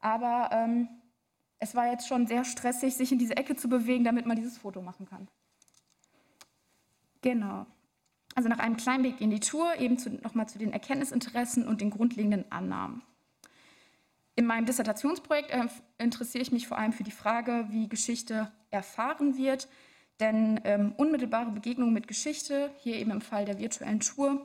aber 0.00 0.50
ähm, 0.52 0.88
es 1.62 1.76
war 1.76 1.86
jetzt 1.86 2.08
schon 2.08 2.26
sehr 2.26 2.44
stressig, 2.44 2.96
sich 2.96 3.12
in 3.12 3.18
diese 3.18 3.36
Ecke 3.36 3.54
zu 3.54 3.68
bewegen, 3.68 4.02
damit 4.02 4.26
man 4.26 4.36
dieses 4.36 4.58
Foto 4.58 4.82
machen 4.82 5.06
kann. 5.06 5.28
Genau. 7.20 7.66
Also 8.34 8.48
nach 8.48 8.58
einem 8.58 8.76
kleinen 8.76 9.02
Blick 9.02 9.20
in 9.20 9.30
die 9.30 9.38
Tour, 9.38 9.78
eben 9.78 9.96
nochmal 10.24 10.48
zu 10.48 10.58
den 10.58 10.72
Erkenntnisinteressen 10.72 11.68
und 11.68 11.80
den 11.80 11.90
grundlegenden 11.90 12.50
Annahmen. 12.50 13.02
In 14.34 14.46
meinem 14.46 14.66
Dissertationsprojekt 14.66 15.50
äh, 15.50 15.68
interessiere 15.98 16.42
ich 16.42 16.50
mich 16.50 16.66
vor 16.66 16.78
allem 16.78 16.92
für 16.92 17.04
die 17.04 17.12
Frage, 17.12 17.66
wie 17.70 17.88
Geschichte 17.88 18.50
erfahren 18.72 19.36
wird. 19.36 19.68
Denn 20.18 20.60
ähm, 20.64 20.94
unmittelbare 20.96 21.52
Begegnungen 21.52 21.94
mit 21.94 22.08
Geschichte, 22.08 22.72
hier 22.78 22.96
eben 22.96 23.12
im 23.12 23.20
Fall 23.20 23.44
der 23.44 23.60
virtuellen 23.60 24.00
Tour, 24.00 24.44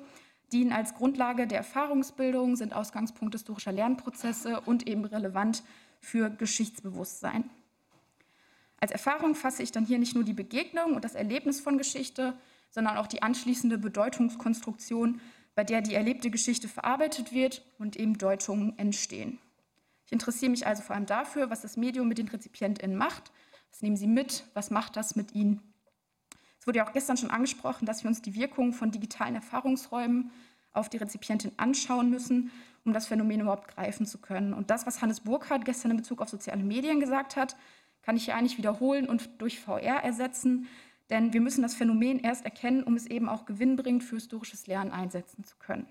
dienen 0.53 0.71
als 0.71 0.93
Grundlage 0.93 1.47
der 1.47 1.57
Erfahrungsbildung, 1.57 2.55
sind 2.55 2.75
Ausgangspunkt 2.75 3.33
historischer 3.33 3.71
Lernprozesse 3.71 4.61
und 4.61 4.87
eben 4.87 5.03
relevant 5.03 5.63
für 6.01 6.29
Geschichtsbewusstsein. 6.29 7.49
Als 8.79 8.91
Erfahrung 8.91 9.35
fasse 9.35 9.63
ich 9.63 9.71
dann 9.71 9.85
hier 9.85 9.97
nicht 9.97 10.15
nur 10.15 10.23
die 10.23 10.33
Begegnung 10.33 10.93
und 10.93 11.03
das 11.03 11.15
Erlebnis 11.15 11.59
von 11.59 11.77
Geschichte, 11.77 12.37
sondern 12.69 12.97
auch 12.97 13.07
die 13.07 13.23
anschließende 13.23 13.77
Bedeutungskonstruktion, 13.77 15.19
bei 15.55 15.63
der 15.63 15.81
die 15.81 15.95
erlebte 15.95 16.29
Geschichte 16.29 16.67
verarbeitet 16.67 17.33
wird 17.33 17.65
und 17.79 17.95
eben 17.95 18.17
Deutungen 18.17 18.77
entstehen. 18.77 19.39
Ich 20.05 20.11
interessiere 20.11 20.51
mich 20.51 20.67
also 20.67 20.83
vor 20.83 20.95
allem 20.95 21.07
dafür, 21.07 21.49
was 21.49 21.61
das 21.61 21.75
Medium 21.75 22.07
mit 22.07 22.19
den 22.19 22.27
RezipientInnen 22.27 22.95
macht. 22.95 23.31
Was 23.71 23.81
nehmen 23.81 23.97
sie 23.97 24.07
mit? 24.07 24.45
Was 24.53 24.69
macht 24.69 24.95
das 24.95 25.15
mit 25.15 25.33
ihnen? 25.33 25.61
Es 26.59 26.67
wurde 26.67 26.77
ja 26.77 26.87
auch 26.87 26.93
gestern 26.93 27.17
schon 27.17 27.31
angesprochen, 27.31 27.85
dass 27.85 28.03
wir 28.03 28.09
uns 28.09 28.21
die 28.21 28.35
Wirkung 28.35 28.73
von 28.73 28.91
digitalen 28.91 29.35
Erfahrungsräumen 29.35 30.31
auf 30.71 30.89
die 30.89 30.97
Rezipientin 30.97 31.51
anschauen 31.57 32.09
müssen, 32.09 32.51
um 32.87 32.93
das 32.93 33.05
Phänomen 33.05 33.41
überhaupt 33.41 33.75
greifen 33.75 34.05
zu 34.05 34.17
können. 34.17 34.53
Und 34.53 34.69
das, 34.69 34.87
was 34.87 35.01
Hannes 35.01 35.19
Burkhardt 35.19 35.65
gestern 35.65 35.91
in 35.91 35.97
Bezug 35.97 36.21
auf 36.21 36.29
soziale 36.29 36.63
Medien 36.63 37.01
gesagt 37.01 37.35
hat, 37.35 37.57
kann 38.01 38.15
ich 38.15 38.25
hier 38.25 38.35
eigentlich 38.35 38.57
wiederholen 38.57 39.09
und 39.09 39.29
durch 39.41 39.59
VR 39.59 40.03
ersetzen. 40.03 40.67
Denn 41.09 41.33
wir 41.33 41.41
müssen 41.41 41.61
das 41.61 41.75
Phänomen 41.75 42.19
erst 42.19 42.45
erkennen, 42.45 42.83
um 42.83 42.95
es 42.95 43.05
eben 43.05 43.27
auch 43.27 43.45
gewinnbringend 43.45 44.05
für 44.05 44.15
historisches 44.15 44.67
Lernen 44.67 44.91
einsetzen 44.91 45.43
zu 45.43 45.57
können. 45.57 45.85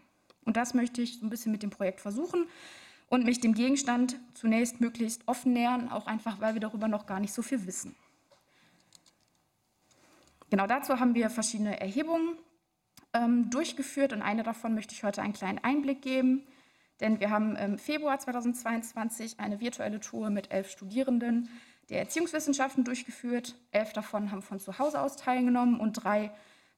Und 0.46 0.56
das 0.56 0.72
möchte 0.72 1.02
ich 1.02 1.18
so 1.18 1.26
ein 1.26 1.30
bisschen 1.30 1.52
mit 1.52 1.62
dem 1.62 1.70
Projekt 1.70 2.00
versuchen 2.00 2.46
und 3.08 3.24
mich 3.24 3.40
dem 3.40 3.54
Gegenstand 3.54 4.18
zunächst 4.32 4.80
möglichst 4.80 5.28
offen 5.28 5.52
nähern, 5.52 5.90
auch 5.90 6.06
einfach, 6.06 6.40
weil 6.40 6.54
wir 6.54 6.60
darüber 6.60 6.88
noch 6.88 7.04
gar 7.04 7.20
nicht 7.20 7.34
so 7.34 7.42
viel 7.42 7.66
wissen. 7.66 7.94
Genau 10.48 10.66
dazu 10.66 10.98
haben 10.98 11.14
wir 11.14 11.28
verschiedene 11.28 11.78
Erhebungen 11.78 12.38
ähm, 13.12 13.50
durchgeführt 13.50 14.14
und 14.14 14.22
eine 14.22 14.42
davon 14.42 14.74
möchte 14.74 14.94
ich 14.94 15.04
heute 15.04 15.20
einen 15.20 15.34
kleinen 15.34 15.58
Einblick 15.58 16.00
geben. 16.00 16.46
Denn 17.00 17.20
wir 17.20 17.30
haben 17.30 17.56
im 17.56 17.78
Februar 17.78 18.18
2022 18.18 19.38
eine 19.38 19.60
virtuelle 19.60 20.00
Tour 20.00 20.30
mit 20.30 20.50
elf 20.50 20.70
Studierenden 20.70 21.48
der 21.88 22.00
Erziehungswissenschaften 22.00 22.84
durchgeführt. 22.84 23.54
Elf 23.70 23.92
davon 23.92 24.30
haben 24.30 24.42
von 24.42 24.58
zu 24.58 24.78
Hause 24.78 25.00
aus 25.00 25.16
teilgenommen 25.16 25.78
und 25.78 25.92
drei 25.92 26.32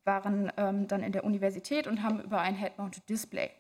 waren 0.05 0.51
ähm, 0.57 0.89
dann 0.89 1.03
in 1.03 1.13
der 1.13 1.25
Universität 1.25 1.87
und 1.87 2.03
haben 2.03 2.21
über 2.21 2.41
ein 2.41 2.55
Head-Mounted 2.55 3.09
Display 3.09 3.51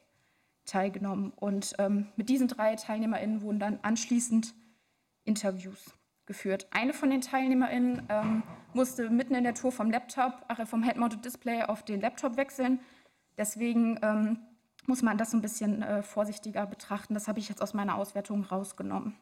teilgenommen. 0.64 1.32
Und 1.36 1.74
ähm, 1.78 2.08
mit 2.16 2.28
diesen 2.28 2.48
drei 2.48 2.74
TeilnehmerInnen 2.74 3.42
wurden 3.42 3.58
dann 3.58 3.78
anschließend 3.82 4.54
Interviews 5.24 5.94
geführt. 6.26 6.66
Eine 6.70 6.92
von 6.92 7.10
den 7.10 7.20
TeilnehmerInnen 7.20 8.02
ähm, 8.08 8.42
musste 8.74 9.10
mitten 9.10 9.34
in 9.34 9.44
der 9.44 9.54
Tour 9.54 9.72
vom 9.72 9.90
Laptop, 9.90 10.44
ach, 10.48 10.66
vom 10.66 10.82
Head-Mounted 10.82 11.24
Display 11.24 11.62
auf 11.62 11.84
den 11.84 12.00
Laptop 12.00 12.36
wechseln. 12.36 12.80
Deswegen 13.36 13.98
ähm, 14.02 14.38
muss 14.88 15.02
man 15.02 15.18
das 15.18 15.34
ein 15.34 15.42
bisschen 15.42 15.82
äh, 15.82 16.02
vorsichtiger 16.02 16.66
betrachten. 16.66 17.14
Das 17.14 17.28
habe 17.28 17.38
ich 17.38 17.48
jetzt 17.48 17.62
aus 17.62 17.74
meiner 17.74 17.96
Auswertung 17.96 18.42
rausgenommen. 18.42 19.14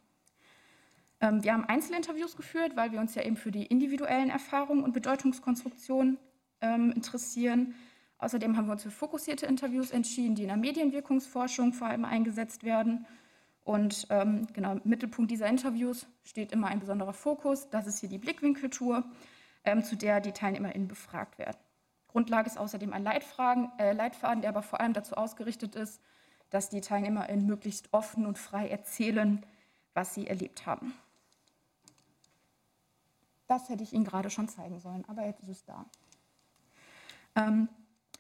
Ähm, 1.21 1.43
wir 1.43 1.53
haben 1.53 1.65
Einzelinterviews 1.65 2.37
geführt, 2.37 2.77
weil 2.77 2.93
wir 2.93 3.01
uns 3.01 3.15
ja 3.15 3.23
eben 3.23 3.37
für 3.37 3.51
die 3.51 3.67
individuellen 3.67 4.31
Erfahrungen 4.31 4.85
und 4.85 4.93
Bedeutungskonstruktionen 4.93 6.19
ähm, 6.61 6.93
interessieren. 6.93 7.75
Außerdem 8.19 8.57
haben 8.57 8.67
wir 8.67 8.73
uns 8.73 8.85
für 8.85 8.91
fokussierte 8.91 9.47
Interviews 9.47 9.91
entschieden, 9.91 10.37
die 10.37 10.43
in 10.43 10.49
der 10.49 10.57
Medienwirkungsforschung 10.57 11.73
vor 11.73 11.89
allem 11.89 12.05
eingesetzt 12.05 12.63
werden. 12.63 13.05
Und 13.65 14.07
ähm, 14.11 14.47
genau, 14.53 14.73
im 14.73 14.81
Mittelpunkt 14.85 15.31
dieser 15.33 15.49
Interviews 15.49 16.07
steht 16.23 16.53
immer 16.53 16.69
ein 16.69 16.79
besonderer 16.79 17.13
Fokus. 17.13 17.69
Das 17.71 17.89
ist 17.89 17.99
hier 17.99 18.09
die 18.09 18.19
Blickwinkeltour, 18.19 19.05
ähm, 19.65 19.83
zu 19.83 19.97
der 19.97 20.21
die 20.21 20.33
TeilnehmerInnen 20.33 20.87
befragt 20.87 21.39
werden. 21.39 21.59
Grundlage 22.17 22.49
ist 22.49 22.57
außerdem 22.57 22.95
ein 22.95 23.05
Leitfragen, 23.05 23.71
äh, 23.77 23.93
Leitfaden, 23.93 24.41
der 24.41 24.49
aber 24.49 24.63
vor 24.63 24.81
allem 24.81 24.95
dazu 24.95 25.17
ausgerichtet 25.17 25.75
ist, 25.75 26.01
dass 26.49 26.71
die 26.71 26.81
TeilnehmerInnen 26.81 27.45
möglichst 27.45 27.93
offen 27.93 28.25
und 28.25 28.39
frei 28.39 28.71
erzählen, 28.71 29.45
was 29.93 30.15
sie 30.15 30.27
erlebt 30.27 30.65
haben. 30.65 30.95
Das 33.49 33.69
hätte 33.69 33.83
ich 33.83 33.93
Ihnen 33.93 34.07
gerade 34.07 34.31
schon 34.31 34.49
zeigen 34.49 34.81
sollen, 34.81 35.05
aber 35.09 35.27
jetzt 35.27 35.43
ist 35.43 35.51
es 35.51 35.65
da. 35.67 35.85
Ähm, 37.35 37.69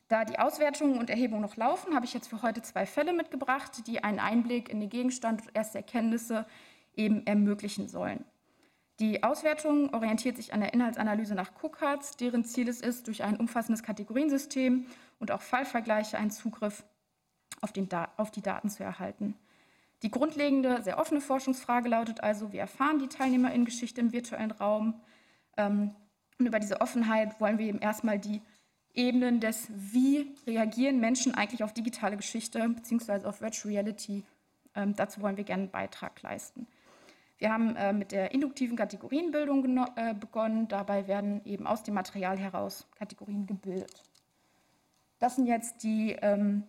da 0.08 0.26
die 0.26 0.38
Auswertungen 0.38 0.98
und 0.98 1.08
Erhebungen 1.08 1.40
noch 1.40 1.56
laufen, 1.56 1.94
habe 1.94 2.04
ich 2.04 2.12
jetzt 2.12 2.28
für 2.28 2.42
heute 2.42 2.60
zwei 2.60 2.84
Fälle 2.84 3.14
mitgebracht, 3.14 3.86
die 3.86 4.04
einen 4.04 4.18
Einblick 4.18 4.68
in 4.68 4.78
den 4.78 4.90
Gegenstand 4.90 5.40
und 5.40 5.56
erste 5.56 5.78
Erkenntnisse 5.78 6.44
eben 6.96 7.26
ermöglichen 7.26 7.88
sollen. 7.88 8.26
Die 8.98 9.22
Auswertung 9.22 9.92
orientiert 9.92 10.36
sich 10.36 10.54
an 10.54 10.60
der 10.60 10.72
Inhaltsanalyse 10.72 11.34
nach 11.34 11.52
Cookharts, 11.62 12.16
deren 12.16 12.44
Ziel 12.44 12.68
es 12.68 12.80
ist, 12.80 13.06
durch 13.08 13.22
ein 13.22 13.36
umfassendes 13.36 13.82
Kategoriensystem 13.82 14.86
und 15.18 15.30
auch 15.30 15.42
Fallvergleiche 15.42 16.16
einen 16.16 16.30
Zugriff 16.30 16.82
auf, 17.60 17.72
auf 18.16 18.30
die 18.30 18.42
Daten 18.42 18.70
zu 18.70 18.82
erhalten. 18.82 19.34
Die 20.02 20.10
grundlegende, 20.10 20.82
sehr 20.82 20.98
offene 20.98 21.20
Forschungsfrage 21.20 21.88
lautet 21.88 22.22
also, 22.22 22.52
wie 22.52 22.58
erfahren 22.58 22.98
die 22.98 23.08
Teilnehmer 23.08 23.52
in 23.52 23.64
Geschichte 23.64 24.00
im 24.00 24.12
virtuellen 24.12 24.50
Raum? 24.50 25.00
Ähm, 25.56 25.94
und 26.38 26.46
über 26.46 26.58
diese 26.58 26.80
Offenheit 26.80 27.40
wollen 27.40 27.58
wir 27.58 27.66
eben 27.66 27.78
erstmal 27.78 28.18
die 28.18 28.42
Ebenen 28.94 29.40
des, 29.40 29.68
wie 29.70 30.34
reagieren 30.46 31.00
Menschen 31.00 31.34
eigentlich 31.34 31.62
auf 31.62 31.72
digitale 31.72 32.16
Geschichte 32.16 32.66
bzw. 32.68 33.26
auf 33.26 33.40
Virtual 33.40 33.72
Reality. 33.72 34.24
Ähm, 34.74 34.94
dazu 34.96 35.20
wollen 35.20 35.36
wir 35.36 35.44
gerne 35.44 35.64
einen 35.64 35.70
Beitrag 35.70 36.20
leisten. 36.22 36.66
Wir 37.38 37.52
haben 37.52 37.76
äh, 37.76 37.92
mit 37.92 38.12
der 38.12 38.32
induktiven 38.32 38.76
Kategorienbildung 38.76 39.86
äh, 39.96 40.14
begonnen. 40.14 40.68
Dabei 40.68 41.06
werden 41.06 41.42
eben 41.44 41.66
aus 41.66 41.82
dem 41.82 41.94
Material 41.94 42.38
heraus 42.38 42.86
Kategorien 42.96 43.46
gebildet. 43.46 44.02
Das 45.18 45.36
sind 45.36 45.46
jetzt 45.46 45.82
die 45.82 46.12
ähm, 46.22 46.64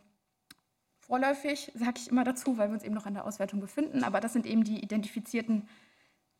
vorläufig, 0.99 1.71
sage 1.75 1.93
ich 1.97 2.09
immer 2.09 2.23
dazu, 2.23 2.57
weil 2.57 2.69
wir 2.69 2.73
uns 2.73 2.83
eben 2.83 2.95
noch 2.95 3.05
in 3.05 3.13
der 3.13 3.25
Auswertung 3.25 3.59
befinden, 3.59 4.03
aber 4.03 4.19
das 4.19 4.33
sind 4.33 4.45
eben 4.45 4.63
die 4.63 4.81
identifizierten 4.81 5.67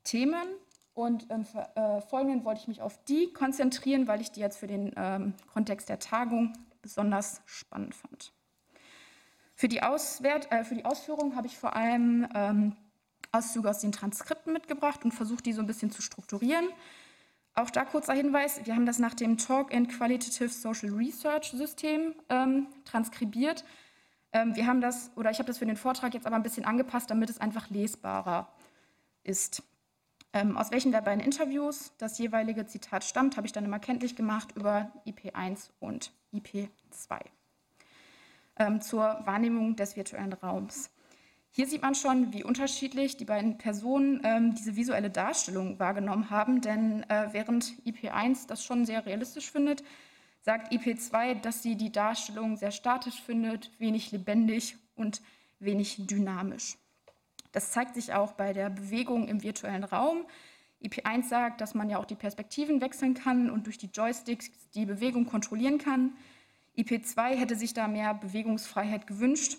Themen. 0.03 0.45
Und 0.93 1.29
im 1.29 1.45
äh, 1.75 2.01
Folgenden 2.01 2.43
wollte 2.43 2.61
ich 2.61 2.67
mich 2.67 2.81
auf 2.81 2.97
die 3.05 3.31
konzentrieren, 3.31 4.07
weil 4.07 4.19
ich 4.19 4.31
die 4.31 4.39
jetzt 4.39 4.57
für 4.57 4.67
den 4.67 4.91
ähm, 4.97 5.35
Kontext 5.53 5.89
der 5.89 5.99
Tagung 5.99 6.53
besonders 6.81 7.41
spannend 7.45 7.93
fand. 7.93 8.33
Für 9.53 9.67
die, 9.67 9.83
Auswert, 9.83 10.51
äh, 10.51 10.63
für 10.63 10.75
die 10.75 10.85
Ausführung 10.85 11.35
habe 11.35 11.47
ich 11.47 11.57
vor 11.57 11.75
allem 11.75 12.27
ähm, 12.33 12.75
Auszüge 13.31 13.69
aus 13.69 13.79
den 13.79 13.91
Transkripten 13.91 14.53
mitgebracht 14.53 15.03
und 15.03 15.11
versucht, 15.13 15.45
die 15.45 15.53
so 15.53 15.61
ein 15.61 15.67
bisschen 15.67 15.91
zu 15.91 16.01
strukturieren. 16.01 16.67
Auch 17.53 17.71
da 17.71 17.85
kurzer 17.85 18.13
Hinweis, 18.13 18.65
wir 18.65 18.75
haben 18.75 18.85
das 18.85 18.99
nach 18.99 19.15
dem 19.15 19.37
Talk 19.37 19.71
in 19.71 19.87
Qualitative 19.87 20.49
Social 20.49 20.89
Research 20.93 21.51
System 21.51 22.13
ähm, 22.29 22.67
transkribiert. 22.85 23.65
Ähm, 24.31 24.55
wir 24.55 24.67
haben 24.67 24.79
das, 24.79 25.11
oder 25.15 25.31
ich 25.31 25.39
habe 25.39 25.47
das 25.47 25.57
für 25.57 25.65
den 25.65 25.77
Vortrag 25.77 26.13
jetzt 26.13 26.27
aber 26.27 26.35
ein 26.35 26.43
bisschen 26.43 26.65
angepasst, 26.65 27.09
damit 27.09 27.29
es 27.29 27.39
einfach 27.39 27.69
lesbarer 27.69 28.47
ist. 29.23 29.63
Ähm, 30.33 30.55
aus 30.55 30.69
welchen 30.71 30.91
der 30.91 31.01
beiden 31.01 31.23
Interviews 31.23 31.93
das 31.97 32.19
jeweilige 32.19 32.67
Zitat 32.67 33.03
stammt, 33.03 33.37
habe 33.37 33.47
ich 33.47 33.53
dann 33.53 33.65
immer 33.65 33.79
kenntlich 33.79 34.15
gemacht 34.15 34.49
über 34.55 34.91
IP1 35.07 35.69
und 35.79 36.11
IP2. 36.33 37.21
ähm, 38.59 38.81
zur 38.81 39.19
Wahrnehmung 39.25 39.75
des 39.75 39.95
virtuellen 39.95 40.33
Raums. 40.33 40.91
Hier 41.51 41.65
sieht 41.65 41.81
man 41.81 41.95
schon, 41.95 42.33
wie 42.33 42.43
unterschiedlich 42.43 43.17
die 43.17 43.25
beiden 43.25 43.57
Personen 43.57 44.21
ähm, 44.23 44.53
diese 44.53 44.75
visuelle 44.75 45.09
Darstellung 45.09 45.79
wahrgenommen 45.79 46.29
haben, 46.29 46.61
denn 46.61 47.03
äh, 47.09 47.29
während 47.31 47.73
IP1 47.85 48.47
das 48.47 48.63
schon 48.63 48.85
sehr 48.85 49.05
realistisch 49.05 49.49
findet, 49.51 49.83
sagt 50.41 50.71
IP2, 50.71 51.41
dass 51.41 51.63
sie 51.63 51.75
die 51.75 51.91
Darstellung 51.91 52.57
sehr 52.57 52.71
statisch 52.71 53.21
findet, 53.21 53.71
wenig 53.79 54.11
lebendig 54.11 54.77
und 54.95 55.21
wenig 55.59 56.05
dynamisch. 56.07 56.77
Das 57.51 57.71
zeigt 57.71 57.95
sich 57.95 58.13
auch 58.13 58.33
bei 58.33 58.53
der 58.53 58.69
Bewegung 58.69 59.27
im 59.27 59.41
virtuellen 59.41 59.83
Raum. 59.83 60.25
IP1 60.83 61.23
sagt, 61.27 61.59
dass 61.59 61.73
man 61.73 61.89
ja 61.89 61.97
auch 61.97 62.05
die 62.05 62.15
Perspektiven 62.15 62.81
wechseln 62.81 63.15
kann 63.15 63.49
und 63.49 63.65
durch 63.65 63.77
die 63.77 63.89
Joysticks 63.91 64.51
die 64.75 64.85
Bewegung 64.85 65.25
kontrollieren 65.25 65.79
kann. 65.79 66.13
IP2 66.77 67.35
hätte 67.35 67.55
sich 67.55 67.73
da 67.73 67.87
mehr 67.87 68.13
Bewegungsfreiheit 68.13 69.07
gewünscht. 69.07 69.57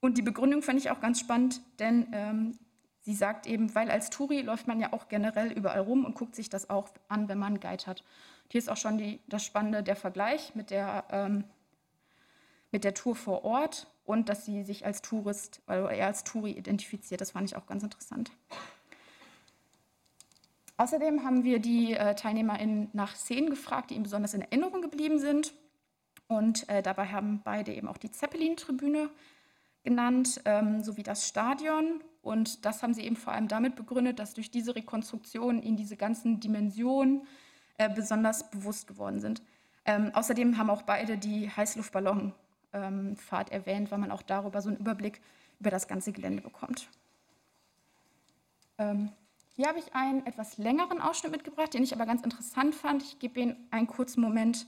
Und 0.00 0.16
die 0.16 0.22
Begründung 0.22 0.62
fand 0.62 0.78
ich 0.78 0.90
auch 0.90 1.00
ganz 1.00 1.20
spannend, 1.20 1.60
denn 1.78 2.08
ähm, 2.12 2.58
sie 3.00 3.14
sagt 3.14 3.46
eben, 3.46 3.74
weil 3.74 3.90
als 3.90 4.10
Touri 4.10 4.40
läuft 4.40 4.66
man 4.66 4.80
ja 4.80 4.92
auch 4.92 5.08
generell 5.08 5.52
überall 5.52 5.80
rum 5.80 6.04
und 6.04 6.14
guckt 6.14 6.34
sich 6.34 6.48
das 6.48 6.70
auch 6.70 6.88
an, 7.08 7.28
wenn 7.28 7.38
man 7.38 7.48
einen 7.48 7.60
Guide 7.60 7.86
hat. 7.86 8.00
Und 8.44 8.52
hier 8.52 8.58
ist 8.58 8.70
auch 8.70 8.76
schon 8.76 8.98
die, 8.98 9.20
das 9.28 9.44
Spannende, 9.44 9.82
der 9.82 9.96
Vergleich 9.96 10.54
mit 10.54 10.70
der, 10.70 11.04
ähm, 11.10 11.44
mit 12.72 12.84
der 12.84 12.94
Tour 12.94 13.14
vor 13.14 13.44
Ort 13.44 13.88
und 14.04 14.28
dass 14.28 14.44
sie 14.44 14.62
sich 14.62 14.86
als 14.86 15.02
Tourist, 15.02 15.60
oder 15.66 15.90
er 15.90 16.06
als 16.06 16.24
Touri 16.24 16.52
identifiziert. 16.52 17.20
Das 17.20 17.32
fand 17.32 17.48
ich 17.50 17.56
auch 17.56 17.66
ganz 17.66 17.82
interessant. 17.82 18.30
Außerdem 20.78 21.24
haben 21.24 21.44
wir 21.44 21.58
die 21.58 21.92
äh, 21.92 22.14
TeilnehmerInnen 22.14 22.88
nach 22.94 23.14
Szenen 23.14 23.50
gefragt, 23.50 23.90
die 23.90 23.94
ihnen 23.94 24.04
besonders 24.04 24.32
in 24.32 24.40
Erinnerung 24.40 24.80
geblieben 24.80 25.18
sind. 25.18 25.52
Und 26.26 26.66
äh, 26.70 26.82
dabei 26.82 27.08
haben 27.08 27.42
beide 27.44 27.74
eben 27.74 27.86
auch 27.86 27.98
die 27.98 28.10
Zeppelin-Tribüne 28.10 29.10
genannt, 29.82 30.40
ähm, 30.44 30.82
sowie 30.82 31.02
das 31.02 31.26
Stadion. 31.26 32.02
Und 32.22 32.64
das 32.64 32.82
haben 32.82 32.94
sie 32.94 33.02
eben 33.02 33.16
vor 33.16 33.32
allem 33.32 33.48
damit 33.48 33.76
begründet, 33.76 34.18
dass 34.18 34.34
durch 34.34 34.50
diese 34.50 34.76
Rekonstruktion 34.76 35.62
ihnen 35.62 35.76
diese 35.76 35.96
ganzen 35.96 36.40
Dimensionen 36.40 37.26
äh, 37.78 37.88
besonders 37.88 38.50
bewusst 38.50 38.86
geworden 38.86 39.20
sind. 39.20 39.42
Ähm, 39.86 40.10
außerdem 40.14 40.58
haben 40.58 40.68
auch 40.68 40.82
beide 40.82 41.16
die 41.16 41.50
Heißluftballonfahrt 41.50 42.34
ähm, 42.72 43.16
erwähnt, 43.50 43.90
weil 43.90 43.98
man 43.98 44.10
auch 44.10 44.22
darüber 44.22 44.60
so 44.60 44.68
einen 44.68 44.78
Überblick 44.78 45.20
über 45.58 45.70
das 45.70 45.88
ganze 45.88 46.12
Gelände 46.12 46.42
bekommt. 46.42 46.88
Ähm, 48.78 49.10
hier 49.54 49.68
habe 49.68 49.78
ich 49.78 49.94
einen 49.94 50.24
etwas 50.26 50.58
längeren 50.58 51.00
Ausschnitt 51.00 51.32
mitgebracht, 51.32 51.74
den 51.74 51.82
ich 51.82 51.94
aber 51.94 52.06
ganz 52.06 52.22
interessant 52.22 52.74
fand. 52.74 53.02
Ich 53.02 53.18
gebe 53.18 53.40
Ihnen 53.40 53.56
einen 53.70 53.86
kurzen 53.86 54.20
Moment, 54.20 54.66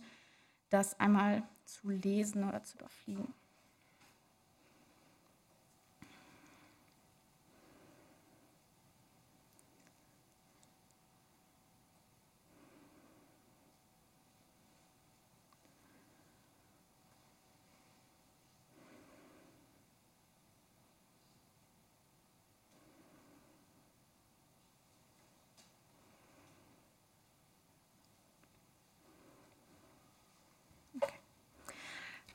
das 0.71 0.99
einmal 1.01 1.43
zu 1.65 1.89
lesen 1.89 2.45
oder 2.49 2.63
zu 2.63 2.77
überfliegen. 2.77 3.33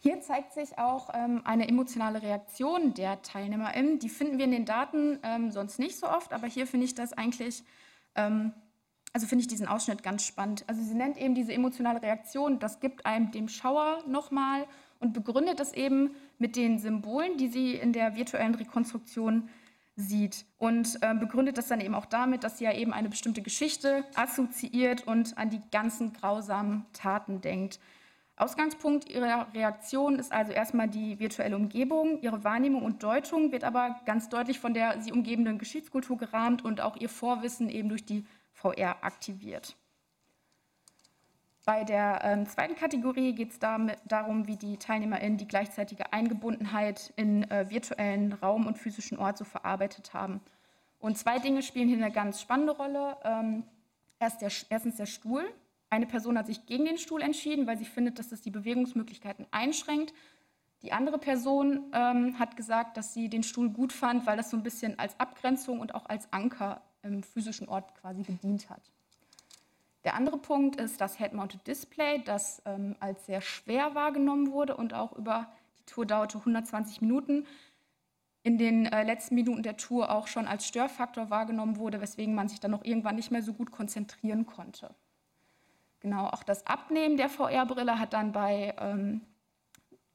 Hier 0.08 0.22
zeigt 0.22 0.54
sich 0.54 0.78
auch 0.78 1.10
ähm, 1.14 1.42
eine 1.44 1.68
emotionale 1.68 2.22
Reaktion 2.22 2.94
der 2.94 3.22
TeilnehmerInnen. 3.24 4.00
Die 4.00 4.08
finden 4.08 4.38
wir 4.38 4.46
in 4.46 4.52
den 4.52 4.64
Daten 4.64 5.20
ähm, 5.22 5.52
sonst 5.52 5.80
nicht 5.80 6.00
so 6.00 6.08
oft, 6.08 6.32
aber 6.32 6.48
hier 6.48 6.66
finde 6.66 6.86
ich 6.86 6.96
das 6.96 7.12
eigentlich, 7.12 7.62
ähm, 8.16 8.54
also 9.12 9.28
finde 9.28 9.42
ich 9.42 9.50
diesen 9.50 9.68
Ausschnitt 9.68 10.04
ganz 10.04 10.24
spannend. 10.24 10.64
Also 10.68 10.82
sie 10.82 10.94
nennt 10.94 11.18
eben 11.18 11.36
diese 11.36 11.52
emotionale 11.52 12.02
Reaktion, 12.02 12.58
das 12.60 12.80
gibt 12.80 13.06
einem 13.06 13.32
dem 13.32 13.50
Schauer 13.50 14.02
nochmal 14.08 14.66
und 15.02 15.12
begründet 15.12 15.60
es 15.60 15.74
eben 15.74 16.16
mit 16.38 16.56
den 16.56 16.80
Symbolen, 16.80 17.36
die 17.36 17.50
sie 17.50 17.74
in 17.74 17.92
der 17.92 18.16
virtuellen 18.16 18.56
Rekonstruktion 18.56 19.50
sieht 19.98 20.46
und 20.58 21.00
äh, 21.02 21.16
begründet 21.16 21.58
das 21.58 21.68
dann 21.68 21.82
eben 21.82 21.96
auch 21.96 22.06
damit, 22.06 22.46
dass 22.46 22.60
sie 22.60 22.64
ja 22.64 22.72
eben 22.72 22.94
eine 22.94 23.10
bestimmte 23.10 23.42
Geschichte 23.42 24.06
assoziiert 24.16 25.06
und 25.06 25.38
an 25.38 25.50
die 25.50 25.62
ganzen 25.70 26.14
grausamen 26.14 26.86
Taten 26.94 27.42
denkt. 27.42 27.82
Ausgangspunkt 28.38 29.10
ihrer 29.10 29.52
Reaktion 29.56 30.20
ist 30.20 30.32
also 30.32 30.52
erstmal 30.52 30.88
die 30.88 31.20
virtuelle 31.20 31.56
Umgebung. 31.56 32.22
Ihre 32.22 32.44
Wahrnehmung 32.44 32.84
und 32.84 33.02
Deutung 33.02 33.52
wird 33.52 33.64
aber 33.64 34.00
ganz 34.06 34.30
deutlich 34.30 34.60
von 34.60 34.76
der 34.76 35.02
sie 35.02 35.12
umgebenden 35.12 35.58
Geschichtskultur 35.58 36.18
gerahmt 36.18 36.64
und 36.64 36.80
auch 36.80 36.96
ihr 36.96 37.10
Vorwissen 37.10 37.68
eben 37.68 37.90
durch 37.90 38.06
die 38.06 38.26
VR 38.54 39.04
aktiviert. 39.04 39.76
Bei 41.66 41.84
der 41.84 42.22
ähm, 42.24 42.46
zweiten 42.46 42.76
Kategorie 42.76 43.34
geht 43.34 43.52
es 43.52 43.60
darum, 43.60 44.48
wie 44.48 44.56
die 44.56 44.78
TeilnehmerInnen 44.78 45.38
die 45.38 45.48
gleichzeitige 45.48 46.14
Eingebundenheit 46.14 47.12
in 47.16 47.44
äh, 47.50 47.70
virtuellen 47.70 48.34
Raum 48.34 48.68
und 48.68 48.78
physischen 48.78 49.18
Ort 49.18 49.40
so 49.40 49.46
verarbeitet 49.46 50.14
haben. 50.14 50.42
Und 51.00 51.18
zwei 51.18 51.40
Dinge 51.40 51.64
spielen 51.64 51.90
hier 51.90 51.98
eine 51.98 52.12
ganz 52.12 52.40
spannende 52.40 52.74
Rolle. 52.74 53.18
Ähm, 53.24 53.64
erst 54.20 54.42
der, 54.42 54.52
erstens 54.70 54.96
der 54.96 55.08
Stuhl, 55.08 55.44
eine 55.90 56.06
Person 56.06 56.38
hat 56.38 56.48
sich 56.48 56.66
gegen 56.66 56.86
den 56.86 56.98
Stuhl 56.98 57.22
entschieden, 57.22 57.68
weil 57.68 57.78
sie 57.78 57.86
findet, 57.86 58.20
dass 58.20 58.30
das 58.30 58.42
die 58.42 58.52
Bewegungsmöglichkeiten 58.52 59.48
einschränkt. 59.52 60.14
Die 60.82 60.92
andere 60.92 61.18
Person 61.18 61.92
ähm, 61.94 62.38
hat 62.38 62.56
gesagt, 62.56 62.98
dass 62.98 63.14
sie 63.14 63.30
den 63.30 63.44
Stuhl 63.44 63.70
gut 63.70 63.94
fand, 63.94 64.26
weil 64.26 64.38
das 64.38 64.50
so 64.50 64.58
ein 64.58 64.64
bisschen 64.64 65.00
als 65.00 65.20
Abgrenzung 65.20 65.80
und 65.80 65.96
auch 65.96 66.06
als 66.06 66.32
Anker 66.32 66.82
im 67.04 67.24
physischen 67.24 67.68
Ort 67.68 67.96
quasi 67.96 68.24
gedient 68.24 68.70
hat. 68.70 68.92
Der 70.04 70.14
andere 70.14 70.38
Punkt 70.38 70.76
ist 70.76 71.02
das 71.02 71.18
Head-Mounted 71.18 71.66
Display, 71.66 72.22
das 72.24 72.62
ähm, 72.66 72.96
als 73.00 73.26
sehr 73.26 73.42
schwer 73.42 73.96
wahrgenommen 73.96 74.52
wurde 74.52 74.78
und 74.78 74.94
auch 74.94 75.14
über 75.14 75.52
die 75.80 75.86
Tour 75.86 76.06
dauerte 76.06 76.38
120 76.38 77.02
Minuten. 77.02 77.46
In 78.44 78.58
den 78.58 78.86
äh, 78.86 79.04
letzten 79.04 79.36
Minuten 79.36 79.64
der 79.64 79.78
Tour 79.78 80.12
auch 80.12 80.28
schon 80.28 80.48
als 80.48 80.66
Störfaktor 80.66 81.30
wahrgenommen 81.30 81.78
wurde, 81.78 82.00
weswegen 82.00 82.36
man 82.36 82.48
sich 82.48 82.60
dann 82.60 82.72
noch 82.72 82.86
irgendwann 82.86 83.16
nicht 83.16 83.32
mehr 83.32 83.42
so 83.42 83.54
gut 83.54 83.72
konzentrieren 83.72 84.46
konnte. 84.46 84.96
Genau, 86.00 86.28
auch 86.28 86.44
das 86.44 86.66
Abnehmen 86.68 87.18
der 87.18 87.30
VR-Brille 87.30 88.00
hat 88.00 88.14
dann 88.14 88.32
bei 88.32 88.76
ähm, 88.80 89.22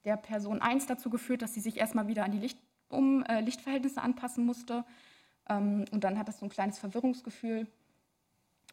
der 0.05 0.17
Person 0.17 0.61
1 0.61 0.85
dazu 0.85 1.09
geführt, 1.09 1.41
dass 1.41 1.53
sie 1.53 1.59
sich 1.59 1.77
erstmal 1.77 2.07
wieder 2.07 2.23
an 2.23 2.31
die 2.31 2.39
Licht, 2.39 2.59
um, 2.89 3.23
äh, 3.23 3.41
Lichtverhältnisse 3.41 4.01
anpassen 4.01 4.45
musste. 4.45 4.85
Ähm, 5.49 5.85
und 5.91 6.03
dann 6.03 6.17
hat 6.17 6.27
das 6.27 6.39
so 6.39 6.45
ein 6.45 6.49
kleines 6.49 6.79
Verwirrungsgefühl 6.79 7.67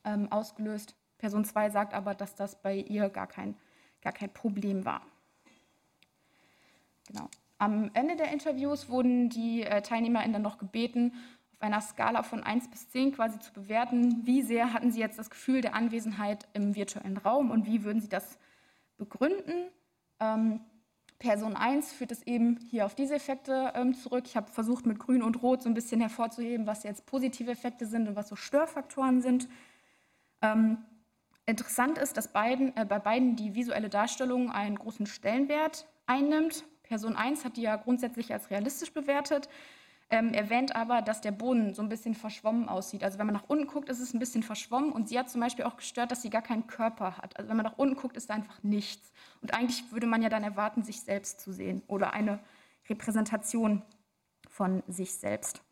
ähm, 0.05 0.31
ausgelöst. 0.31 0.94
Person 1.18 1.44
2 1.44 1.70
sagt 1.70 1.94
aber, 1.94 2.14
dass 2.14 2.35
das 2.35 2.61
bei 2.61 2.77
ihr 2.77 3.09
gar 3.11 3.27
kein, 3.27 3.57
gar 4.03 4.12
kein 4.12 4.33
Problem 4.33 4.85
war. 4.85 5.03
Genau. 7.09 7.29
Am 7.59 7.90
Ende 7.92 8.16
der 8.16 8.33
Interviews 8.33 8.88
wurden 8.88 9.29
die 9.29 9.62
äh, 9.62 9.83
TeilnehmerInnen 9.83 10.33
dann 10.33 10.42
noch 10.42 10.59
gebeten, 10.59 11.12
auf 11.61 11.66
einer 11.66 11.83
Skala 11.83 12.23
von 12.23 12.42
1 12.42 12.70
bis 12.70 12.88
10 12.88 13.12
quasi 13.12 13.38
zu 13.38 13.53
bewerten, 13.53 14.27
wie 14.27 14.40
sehr 14.40 14.73
hatten 14.73 14.90
Sie 14.92 15.01
jetzt 15.01 15.18
das 15.18 15.29
Gefühl 15.29 15.61
der 15.61 15.75
Anwesenheit 15.75 16.49
im 16.55 16.75
virtuellen 16.75 17.18
Raum 17.18 17.51
und 17.51 17.66
wie 17.66 17.85
würden 17.85 18.01
Sie 18.01 18.09
das 18.09 18.38
begründen? 18.96 19.68
Ähm, 20.20 20.61
Person 21.18 21.57
1 21.57 21.92
führt 21.92 22.12
es 22.12 22.23
eben 22.23 22.59
hier 22.70 22.87
auf 22.87 22.94
diese 22.94 23.14
Effekte 23.14 23.73
ähm, 23.75 23.92
zurück. 23.92 24.25
Ich 24.25 24.37
habe 24.37 24.51
versucht, 24.51 24.87
mit 24.87 24.99
Grün 24.99 25.23
und 25.23 25.42
Rot 25.42 25.62
so 25.62 25.68
ein 25.68 25.75
bisschen 25.75 26.01
hervorzuheben, 26.01 26.66
was 26.66 26.83
jetzt 26.83 27.05
positive 27.05 27.51
Effekte 27.51 27.85
sind 27.85 28.09
und 28.09 28.16
was 28.16 28.29
so 28.29 28.37
Störfaktoren 28.37 29.20
sind. 29.20 29.46
Ähm, 30.40 30.79
interessant 31.44 31.99
ist, 31.99 32.16
dass 32.16 32.33
beiden, 32.33 32.75
äh, 32.75 32.87
bei 32.87 32.99
beiden 32.99 33.37
die 33.37 33.55
visuelle 33.55 33.90
Darstellung 33.90 34.51
einen 34.51 34.79
großen 34.79 35.05
Stellenwert 35.05 35.87
einnimmt. 36.07 36.64
Person 36.85 37.16
1 37.16 37.44
hat 37.44 37.59
die 37.59 37.62
ja 37.62 37.77
grundsätzlich 37.77 38.33
als 38.33 38.49
realistisch 38.49 38.94
bewertet 38.94 39.51
ähm, 40.11 40.35
erwähnt 40.35 40.75
aber, 40.75 41.03
dass 41.03 41.20
der 41.20 41.31
Boden 41.31 41.73
so 41.75 41.83
ein 41.83 41.88
bisschen 41.88 42.14
verschwommen 42.14 42.68
aussieht. 42.68 43.05
Also 43.05 43.18
wenn 43.18 43.27
man 43.27 43.35
nach 43.35 43.49
unten 43.49 43.66
guckt, 43.66 43.88
ist 43.88 44.01
es 44.01 44.12
ein 44.12 44.18
bisschen 44.18 44.42
verschwommen 44.42 44.90
und 44.92 45.09
sie 45.09 45.18
hat 45.18 45.31
zum 45.31 45.40
Beispiel 45.40 45.64
auch 45.64 45.77
gestört, 45.77 46.11
dass 46.11 46.23
sie 46.23 46.31
gar 46.31 46.42
keinen 46.42 46.66
Körper 46.66 47.16
hat. 47.16 47.37
Also 47.37 47.49
wenn 47.49 47.57
man 47.57 47.66
nach 47.66 47.79
unten 47.79 47.94
guckt, 47.94 48.16
ist 48.16 48.29
da 48.29 48.35
einfach 48.35 48.61
nichts. 48.62 49.12
Und 49.40 49.55
eigentlich 49.55 49.92
würde 49.92 50.09
man 50.09 50.20
ja 50.20 50.29
dann 50.29 50.42
erwarten, 50.42 50.83
sich 50.83 51.01
selbst 51.03 51.40
zu 51.40 51.53
sehen 51.53 51.83
oder 51.87 52.12
eine 52.12 52.40
Repräsentation 52.88 53.83
von 54.49 54.83
sich 54.88 55.14
selbst. 55.14 55.62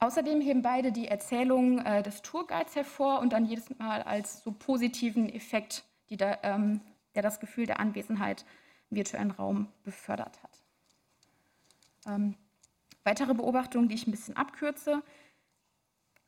Außerdem 0.00 0.40
heben 0.40 0.62
beide 0.62 0.92
die 0.92 1.08
Erzählung 1.08 1.78
äh, 1.78 2.02
des 2.02 2.22
Tourguides 2.22 2.76
hervor 2.76 3.20
und 3.20 3.32
dann 3.32 3.46
jedes 3.46 3.70
Mal 3.78 4.02
als 4.02 4.42
so 4.42 4.52
positiven 4.52 5.28
Effekt, 5.28 5.84
da, 6.10 6.38
ähm, 6.42 6.80
der 7.14 7.22
das 7.22 7.40
Gefühl 7.40 7.66
der 7.66 7.80
Anwesenheit 7.80 8.44
im 8.90 8.96
virtuellen 8.96 9.30
Raum 9.30 9.68
befördert 9.82 10.42
hat. 10.42 10.62
Ähm, 12.06 12.34
Weitere 13.04 13.34
Beobachtungen, 13.34 13.88
die 13.88 13.94
ich 13.94 14.06
ein 14.06 14.10
bisschen 14.10 14.36
abkürze. 14.36 15.02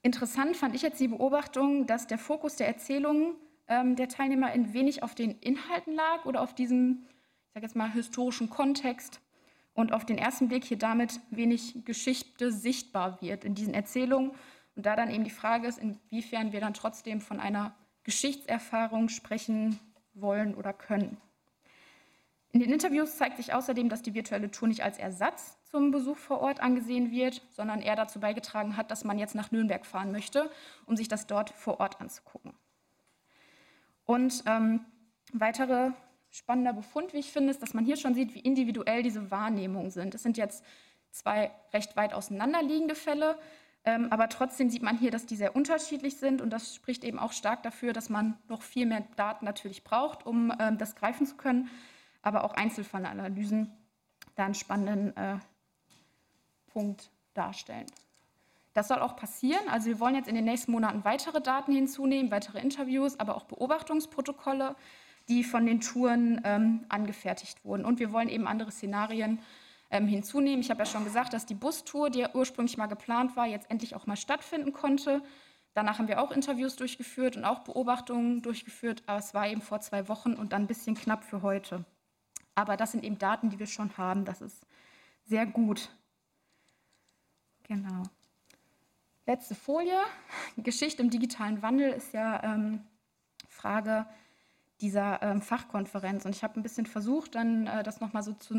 Interessant 0.03 0.57
fand 0.57 0.75
ich 0.75 0.83
jetzt 0.83 1.01
die 1.01 1.09
Beobachtung, 1.09 1.87
dass 1.87 2.07
der 2.07 2.19
Fokus 2.19 2.57
der 2.57 2.67
Erzählungen 2.67 3.37
ähm, 3.69 3.97
der 3.97 4.09
Teilnehmer 4.09 4.49
ein 4.49 4.73
wenig 4.73 5.03
auf 5.03 5.15
den 5.15 5.39
Inhalten 5.39 5.95
lag 5.95 6.25
oder 6.25 6.41
auf 6.41 6.55
diesem 6.55 7.07
ich 7.53 7.55
sage 7.55 7.67
jetzt 7.67 7.77
mal, 7.77 7.93
historischen 7.93 8.49
Kontext 8.49 9.21
und 9.75 9.93
auf 9.93 10.07
den 10.07 10.17
ersten 10.17 10.49
Blick 10.49 10.65
hier 10.65 10.79
damit 10.79 11.21
wenig 11.29 11.85
Geschichte 11.85 12.51
sichtbar 12.51 13.21
wird 13.21 13.45
in 13.45 13.55
diesen 13.55 13.75
Erzählungen. 13.75 14.31
Und 14.75 14.87
da 14.87 14.97
dann 14.97 15.11
eben 15.11 15.25
die 15.25 15.29
Frage 15.31 15.69
ist, 15.69 15.79
inwiefern 15.79 16.53
wir 16.53 16.61
dann 16.61 16.73
trotzdem 16.73 17.21
von 17.21 17.41
einer 17.41 17.75
Geschichtserfahrung 18.05 19.11
sprechen 19.11 19.79
wollen 20.15 20.55
oder 20.55 20.73
können. 20.73 21.19
In 22.53 22.61
den 22.61 22.71
Interviews 22.71 23.17
zeigt 23.17 23.39
sich 23.39 23.55
außerdem, 23.55 23.89
dass 23.89 24.03
die 24.03 24.13
virtuelle 24.13 24.51
Tour 24.51 24.69
nicht 24.69 24.83
als 24.83 24.99
Ersatz 24.99 25.57
zum 25.65 25.91
Besuch 25.91 26.19
vor 26.19 26.41
Ort 26.41 26.61
angesehen 26.61 27.11
wird, 27.11 27.41
sondern 27.51 27.81
eher 27.81 27.97
dazu 27.97 28.21
beigetragen 28.21 28.77
hat, 28.77 28.91
dass 28.91 29.05
man 29.05 29.19
jetzt 29.19 29.35
nach 29.35 29.51
Nürnberg 29.51 29.87
fahren 29.87 30.13
möchte, 30.13 30.51
um 30.85 30.95
sich 30.95 31.09
das 31.09 31.27
dort 31.27 31.51
vor 31.51 31.81
Ort 31.81 31.99
anzugucken. 32.01 32.53
Und 34.05 34.45
ähm, 34.47 34.85
weitere 35.33 35.93
spannender 36.31 36.75
Befund, 36.75 37.15
wie 37.15 37.19
ich 37.19 37.33
finde, 37.33 37.51
ist, 37.51 37.63
dass 37.63 37.73
man 37.73 37.87
hier 37.87 37.97
schon 37.97 38.15
sieht, 38.15 38.35
wie 38.35 38.41
individuell 38.41 39.03
diese 39.03 39.31
Wahrnehmungen 39.31 39.91
sind. 39.91 40.15
Es 40.15 40.23
sind 40.23 40.37
jetzt 40.37 40.63
zwei 41.11 41.51
recht 41.73 41.97
weit 41.97 42.13
auseinanderliegende 42.13 42.95
Fälle, 42.95 43.39
ähm, 43.85 44.09
aber 44.11 44.29
trotzdem 44.29 44.69
sieht 44.69 44.83
man 44.83 44.99
hier, 44.99 45.11
dass 45.11 45.25
die 45.25 45.37
sehr 45.37 45.57
unterschiedlich 45.57 46.19
sind 46.19 46.43
und 46.43 46.51
das 46.51 46.75
spricht 46.75 47.03
eben 47.03 47.19
auch 47.19 47.33
stark 47.33 47.63
dafür, 47.63 47.95
dass 47.95 48.11
man 48.11 48.37
noch 48.49 48.61
viel 48.61 48.85
mehr 48.85 49.05
Daten 49.17 49.47
natürlich 49.47 49.85
braucht, 49.85 50.27
um 50.27 50.53
ähm, 50.59 50.77
das 50.77 50.97
greifen 50.97 51.27
zu 51.27 51.37
können, 51.37 51.71
aber 52.23 52.45
auch 52.45 52.55
Einzelfallanalysen 52.55 53.73
da 54.37 54.45
einen 54.45 54.55
spannenden 54.55 55.17
äh, 55.17 55.39
Punkt 56.73 57.11
darstellen. 57.35 57.87
Das 58.73 58.89
soll 58.89 59.01
auch 59.01 59.17
passieren. 59.17 59.69
Also 59.69 59.89
wir 59.89 60.01
wollen 60.01 60.15
jetzt 60.15 60.29
in 60.29 60.35
den 60.35 60.45
nächsten 60.45 60.73
Monaten 60.73 61.05
weitere 61.05 61.43
Daten 61.43 61.73
hinzunehmen, 61.73 62.31
weitere 62.31 62.61
Interviews, 62.61 63.21
aber 63.21 63.37
auch 63.37 63.45
Beobachtungsprotokolle 63.45 64.77
die 65.29 65.45
von 65.45 65.67
den 65.67 65.81
Touren 65.81 66.41
ähm, 66.45 66.85
angefertigt 66.89 67.65
wurden. 67.65 67.85
Und 67.85 68.01
wir 68.01 68.13
wollen 68.13 68.29
eben 68.29 68.47
andere 68.47 68.71
Szenarien 68.71 69.39
ähm, 69.91 70.07
hinzunehmen. 70.07 70.61
Ich 70.61 70.71
habe 70.71 70.81
ja 70.81 70.87
schon 70.87 71.05
gesagt, 71.05 71.33
dass 71.33 71.47
die 71.47 71.55
Bustour, 71.55 72.11
die 72.11 72.21
ja 72.21 72.31
ursprünglich 72.35 72.77
mal 72.77 72.87
geplant 72.87 73.37
war, 73.37 73.47
jetzt 73.47 73.71
endlich 73.71 73.95
auch 73.95 74.07
mal 74.07 74.17
stattfinden 74.17 74.73
konnte. 74.73 75.23
Danach 75.75 75.99
haben 75.99 76.09
wir 76.09 76.21
auch 76.21 76.33
Interviews 76.33 76.77
durchgeführt 76.77 77.37
und 77.37 77.45
auch 77.45 77.61
Beobachtungen 77.61 78.43
durchgeführt, 78.43 79.03
aber 79.07 79.19
es 79.19 79.33
war 79.33 79.49
eben 79.49 79.63
vor 79.63 79.81
zwei 79.81 80.09
Wochen 80.09 80.35
und 80.35 80.53
dann 80.53 80.63
ein 80.63 80.67
bisschen 80.67 80.95
knapp 80.95 81.25
für 81.25 81.43
heute. 81.43 81.85
Aber 82.55 82.77
das 82.77 82.93
sind 82.93 83.05
eben 83.05 83.19
Daten, 83.19 83.51
die 83.51 83.59
wir 83.59 83.67
schon 83.67 83.97
haben. 83.97 84.25
Das 84.25 84.41
ist 84.41 84.67
sehr 85.25 85.47
gut. 85.47 85.91
Genau. 87.65 88.03
Letzte 89.27 89.55
Folie. 89.55 89.99
Geschichte 90.57 91.03
im 91.03 91.11
digitalen 91.11 91.63
Wandel 91.63 91.93
ist 91.93 92.13
ja 92.13 92.43
ähm, 92.43 92.81
Frage, 93.49 94.07
dieser 94.81 95.23
ähm, 95.23 95.41
Fachkonferenz. 95.41 96.25
Und 96.25 96.35
ich 96.35 96.43
habe 96.43 96.59
ein 96.59 96.63
bisschen 96.63 96.87
versucht, 96.87 97.37
dann 97.37 97.67
äh, 97.67 97.83
das 97.83 98.01
nochmal 98.01 98.23
so 98.23 98.33
zu, 98.33 98.55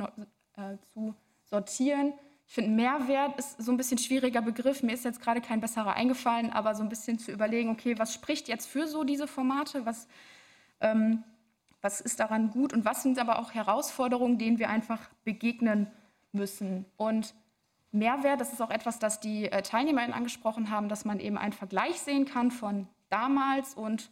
äh, 0.55 0.77
zu 0.93 1.13
sortieren. 1.43 2.13
Ich 2.47 2.53
finde, 2.55 2.71
Mehrwert 2.71 3.37
ist 3.37 3.61
so 3.61 3.71
ein 3.71 3.77
bisschen 3.77 3.97
schwieriger 3.97 4.41
Begriff. 4.41 4.83
Mir 4.83 4.93
ist 4.93 5.05
jetzt 5.05 5.21
gerade 5.21 5.41
kein 5.41 5.59
besserer 5.59 5.93
eingefallen, 5.93 6.51
aber 6.51 6.75
so 6.75 6.83
ein 6.83 6.89
bisschen 6.89 7.19
zu 7.19 7.31
überlegen, 7.31 7.69
okay, 7.69 7.97
was 7.97 8.13
spricht 8.13 8.47
jetzt 8.47 8.67
für 8.67 8.87
so 8.87 9.03
diese 9.03 9.27
Formate? 9.27 9.85
Was, 9.85 10.07
ähm, 10.79 11.23
was 11.83 11.99
ist 11.99 12.19
daran 12.19 12.49
gut? 12.49 12.73
Und 12.73 12.85
was 12.85 13.03
sind 13.03 13.19
aber 13.19 13.39
auch 13.39 13.53
Herausforderungen, 13.53 14.37
denen 14.37 14.57
wir 14.57 14.69
einfach 14.69 15.09
begegnen 15.25 15.87
müssen? 16.31 16.85
Und 16.95 17.35
Mehrwert, 17.91 18.41
das 18.41 18.53
ist 18.53 18.61
auch 18.61 18.71
etwas, 18.71 18.99
das 18.99 19.19
die 19.19 19.51
äh, 19.51 19.61
TeilnehmerInnen 19.61 20.15
angesprochen 20.15 20.71
haben, 20.71 20.87
dass 20.89 21.05
man 21.05 21.19
eben 21.19 21.37
einen 21.37 21.53
Vergleich 21.53 21.99
sehen 21.99 22.25
kann 22.25 22.49
von 22.49 22.87
damals 23.09 23.75
und 23.75 24.09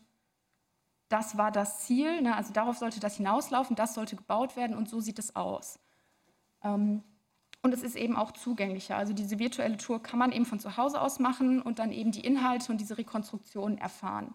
das 1.09 1.37
war 1.37 1.51
das 1.51 1.79
Ziel, 1.79 2.21
ne? 2.21 2.35
also 2.35 2.53
darauf 2.53 2.77
sollte 2.77 2.99
das 2.99 3.17
hinauslaufen, 3.17 3.75
das 3.75 3.95
sollte 3.95 4.15
gebaut 4.15 4.55
werden 4.55 4.75
und 4.75 4.87
so 4.87 4.99
sieht 4.99 5.17
es 5.17 5.35
aus. 5.35 5.79
Ähm, 6.63 7.03
und 7.63 7.73
es 7.73 7.83
ist 7.83 7.95
eben 7.95 8.15
auch 8.15 8.31
zugänglicher. 8.31 8.97
Also 8.97 9.13
diese 9.13 9.39
virtuelle 9.39 9.77
Tour 9.77 10.01
kann 10.01 10.19
man 10.19 10.31
eben 10.31 10.45
von 10.45 10.59
zu 10.59 10.77
Hause 10.77 11.01
aus 11.01 11.19
machen 11.19 11.61
und 11.61 11.79
dann 11.79 11.91
eben 11.91 12.11
die 12.11 12.21
Inhalte 12.21 12.71
und 12.71 12.79
diese 12.79 12.97
Rekonstruktion 12.97 13.77
erfahren. 13.77 14.33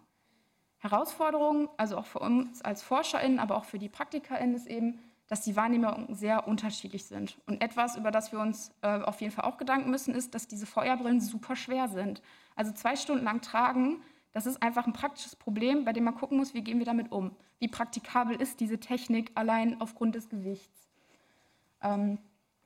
Herausforderung, 0.91 1.69
also 1.77 1.97
auch 1.97 2.07
für 2.07 2.19
uns 2.19 2.63
als 2.63 2.83
ForscherInnen, 2.83 3.39
aber 3.39 3.57
auch 3.57 3.65
für 3.65 3.79
die 3.79 3.89
PraktikerInnen, 3.89 4.55
ist 4.55 4.67
eben, 4.67 4.99
dass 5.29 5.43
die 5.43 5.57
Wahrnehmungen 5.57 6.15
sehr 6.15 6.47
unterschiedlich 6.47 7.05
sind. 7.07 7.37
Und 7.47 7.61
etwas, 7.61 7.97
über 7.97 8.11
das 8.11 8.33
wir 8.33 8.39
uns 8.39 8.71
äh, 8.83 9.01
auf 9.01 9.21
jeden 9.21 9.33
Fall 9.33 9.45
auch 9.45 9.59
Gedanken 9.59 9.91
müssen, 9.91 10.15
ist, 10.15 10.35
dass 10.35 10.47
diese 10.47 10.67
Feuerbrillen 10.67 11.21
super 11.21 11.57
schwer 11.57 11.89
sind. 11.89 12.23
Also 12.55 12.73
zwei 12.73 12.97
Stunden 12.97 13.25
lang 13.25 13.41
tragen 13.41 14.01
das 14.37 14.45
ist 14.45 14.63
einfach 14.63 14.87
ein 14.87 14.93
praktisches 14.93 15.35
Problem, 15.35 15.87
bei 15.87 15.95
dem 15.95 16.05
man 16.05 16.15
gucken 16.15 16.37
muss, 16.37 16.53
wie 16.53 16.61
gehen 16.61 16.79
wir 16.79 16.85
damit 16.85 17.11
um. 17.11 17.35
Wie 17.59 17.69
praktikabel 17.69 18.37
ist 18.37 18.61
diese 18.61 18.79
Technik 18.79 19.31
allein 19.35 19.81
aufgrund 19.81 20.15
des 20.15 20.29
Gewichts. 20.29 20.91
Ähm, 21.83 22.19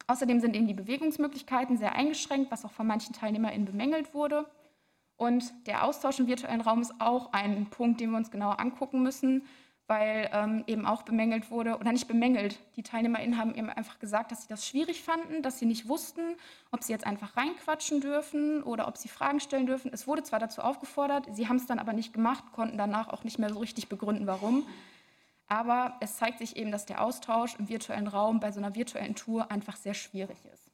außerdem 0.09 0.41
sind 0.41 0.57
eben 0.57 0.67
die 0.67 0.75
Bewegungsmöglichkeiten 0.75 1.79
sehr 1.79 1.95
eingeschränkt, 1.95 2.51
was 2.51 2.65
auch 2.65 2.73
von 2.73 2.89
manchen 2.89 3.15
TeilnehmerInnen 3.15 3.67
bemängelt 3.67 4.15
wurde. 4.15 4.47
Und 5.21 5.53
der 5.67 5.85
Austausch 5.85 6.19
im 6.19 6.27
virtuellen 6.27 6.63
Raum 6.63 6.81
ist 6.81 6.95
auch 6.99 7.33
ein 7.33 7.67
Punkt, 7.67 8.01
den 8.01 8.11
wir 8.11 8.17
uns 8.17 8.31
genauer 8.31 8.59
angucken 8.59 9.03
müssen 9.03 9.43
weil 9.91 10.31
ähm, 10.33 10.63
eben 10.69 10.87
auch 10.87 11.03
bemängelt 11.03 11.51
wurde, 11.51 11.77
oder 11.77 11.91
nicht 11.91 12.07
bemängelt, 12.07 12.61
die 12.77 12.85
TeilnehmerInnen 12.85 13.37
haben 13.37 13.57
eben 13.57 13.69
einfach 13.69 13.99
gesagt, 13.99 14.31
dass 14.31 14.43
sie 14.43 14.49
das 14.49 14.65
schwierig 14.65 15.03
fanden, 15.03 15.43
dass 15.43 15.59
sie 15.59 15.67
nicht 15.67 15.89
wussten, 15.89 16.37
ob 16.71 16.85
sie 16.85 16.93
jetzt 16.93 17.05
einfach 17.05 17.37
reinquatschen 17.37 18.01
dürfen 18.01 18.63
oder 18.63 18.87
ob 18.87 18.97
sie 18.97 19.09
Fragen 19.09 19.41
stellen 19.41 19.67
dürfen. 19.67 19.91
Es 19.93 20.07
wurde 20.07 20.23
zwar 20.23 20.39
dazu 20.39 20.63
aufgefordert, 20.63 21.27
sie 21.33 21.49
haben 21.49 21.57
es 21.57 21.67
dann 21.67 21.81
aber 21.81 21.93
nicht 21.93 22.13
gemacht, 22.13 22.45
konnten 22.53 22.79
danach 22.79 23.09
auch 23.09 23.25
nicht 23.25 23.41
mehr 23.41 23.53
so 23.53 23.59
richtig 23.59 23.89
begründen, 23.89 24.29
warum. 24.29 24.65
Aber 25.49 25.97
es 25.99 26.19
zeigt 26.19 26.39
sich 26.39 26.57
eben, 26.57 26.71
dass 26.71 26.87
der 26.87 27.03
Austausch 27.03 27.57
im 27.59 27.69
virtuellen 27.69 28.07
Raum 28.07 28.39
bei 28.39 28.53
so 28.53 28.61
einer 28.61 28.77
virtuellen 28.77 29.17
Tour 29.17 29.51
einfach 29.51 29.75
sehr 29.75 29.95
schwierig 29.95 30.39
ist. 30.55 30.71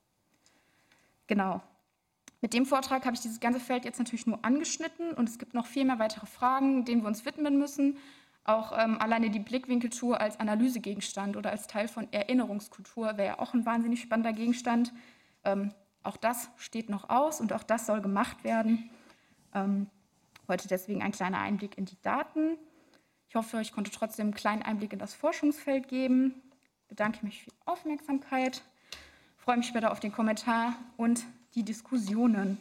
Genau. 1.27 1.63
Mit 2.41 2.53
dem 2.53 2.67
Vortrag 2.67 3.05
habe 3.05 3.15
ich 3.15 3.23
dieses 3.23 3.41
ganze 3.41 3.61
Feld 3.61 3.85
jetzt 3.85 3.99
natürlich 3.99 4.27
nur 4.27 4.45
angeschnitten 4.45 5.13
und 5.13 5.29
es 5.29 5.39
gibt 5.39 5.55
noch 5.55 5.67
viel 5.67 5.85
mehr 5.85 5.99
weitere 5.99 6.27
Fragen, 6.27 6.85
denen 6.85 7.03
wir 7.03 7.09
uns 7.09 7.25
widmen 7.25 7.59
müssen. 7.59 7.97
Auch 8.45 8.73
ähm, 8.79 9.01
alleine 9.01 9.31
die 9.31 9.41
Blickwinkeltour 9.41 10.21
als 10.21 10.39
Analysegegenstand 10.39 11.37
oder 11.37 11.51
als 11.51 11.67
Teil 11.67 11.89
von 11.89 12.13
Erinnerungskultur 12.13 13.17
wäre 13.17 13.27
ja 13.27 13.39
auch 13.41 13.55
ein 13.55 13.67
wahnsinnig 13.67 14.01
spannender 14.01 14.33
Gegenstand. 14.33 14.93
Ähm, 15.45 15.73
auch 16.03 16.17
das 16.17 16.49
steht 16.57 16.89
noch 16.89 17.11
aus 17.11 17.41
und 17.41 17.53
auch 17.53 17.65
das 17.65 17.87
soll 17.87 18.01
gemacht 18.01 18.45
werden. 18.45 18.91
Ähm, 19.55 19.89
heute 20.47 20.69
deswegen 20.69 21.03
ein 21.03 21.11
kleiner 21.11 21.41
Einblick 21.41 21.77
in 21.77 21.87
die 21.87 22.01
Daten. 22.03 22.57
Ich 23.29 23.35
hoffe, 23.35 23.61
ich 23.61 23.73
konnte 23.73 23.91
trotzdem 23.91 24.27
einen 24.27 24.35
kleinen 24.35 24.63
Einblick 24.63 24.93
in 24.93 25.01
das 25.01 25.15
Forschungsfeld 25.15 25.89
geben. 25.89 26.41
Bedanke 26.87 27.25
mich 27.25 27.43
für 27.43 27.51
die 27.51 27.57
Aufmerksamkeit. 27.67 28.63
Freue 29.37 29.57
mich 29.57 29.67
später 29.67 29.91
auf 29.91 29.99
den 29.99 30.13
Kommentar 30.13 30.77
und 30.97 31.27
die 31.57 31.65
Diskussionen. 31.65 32.59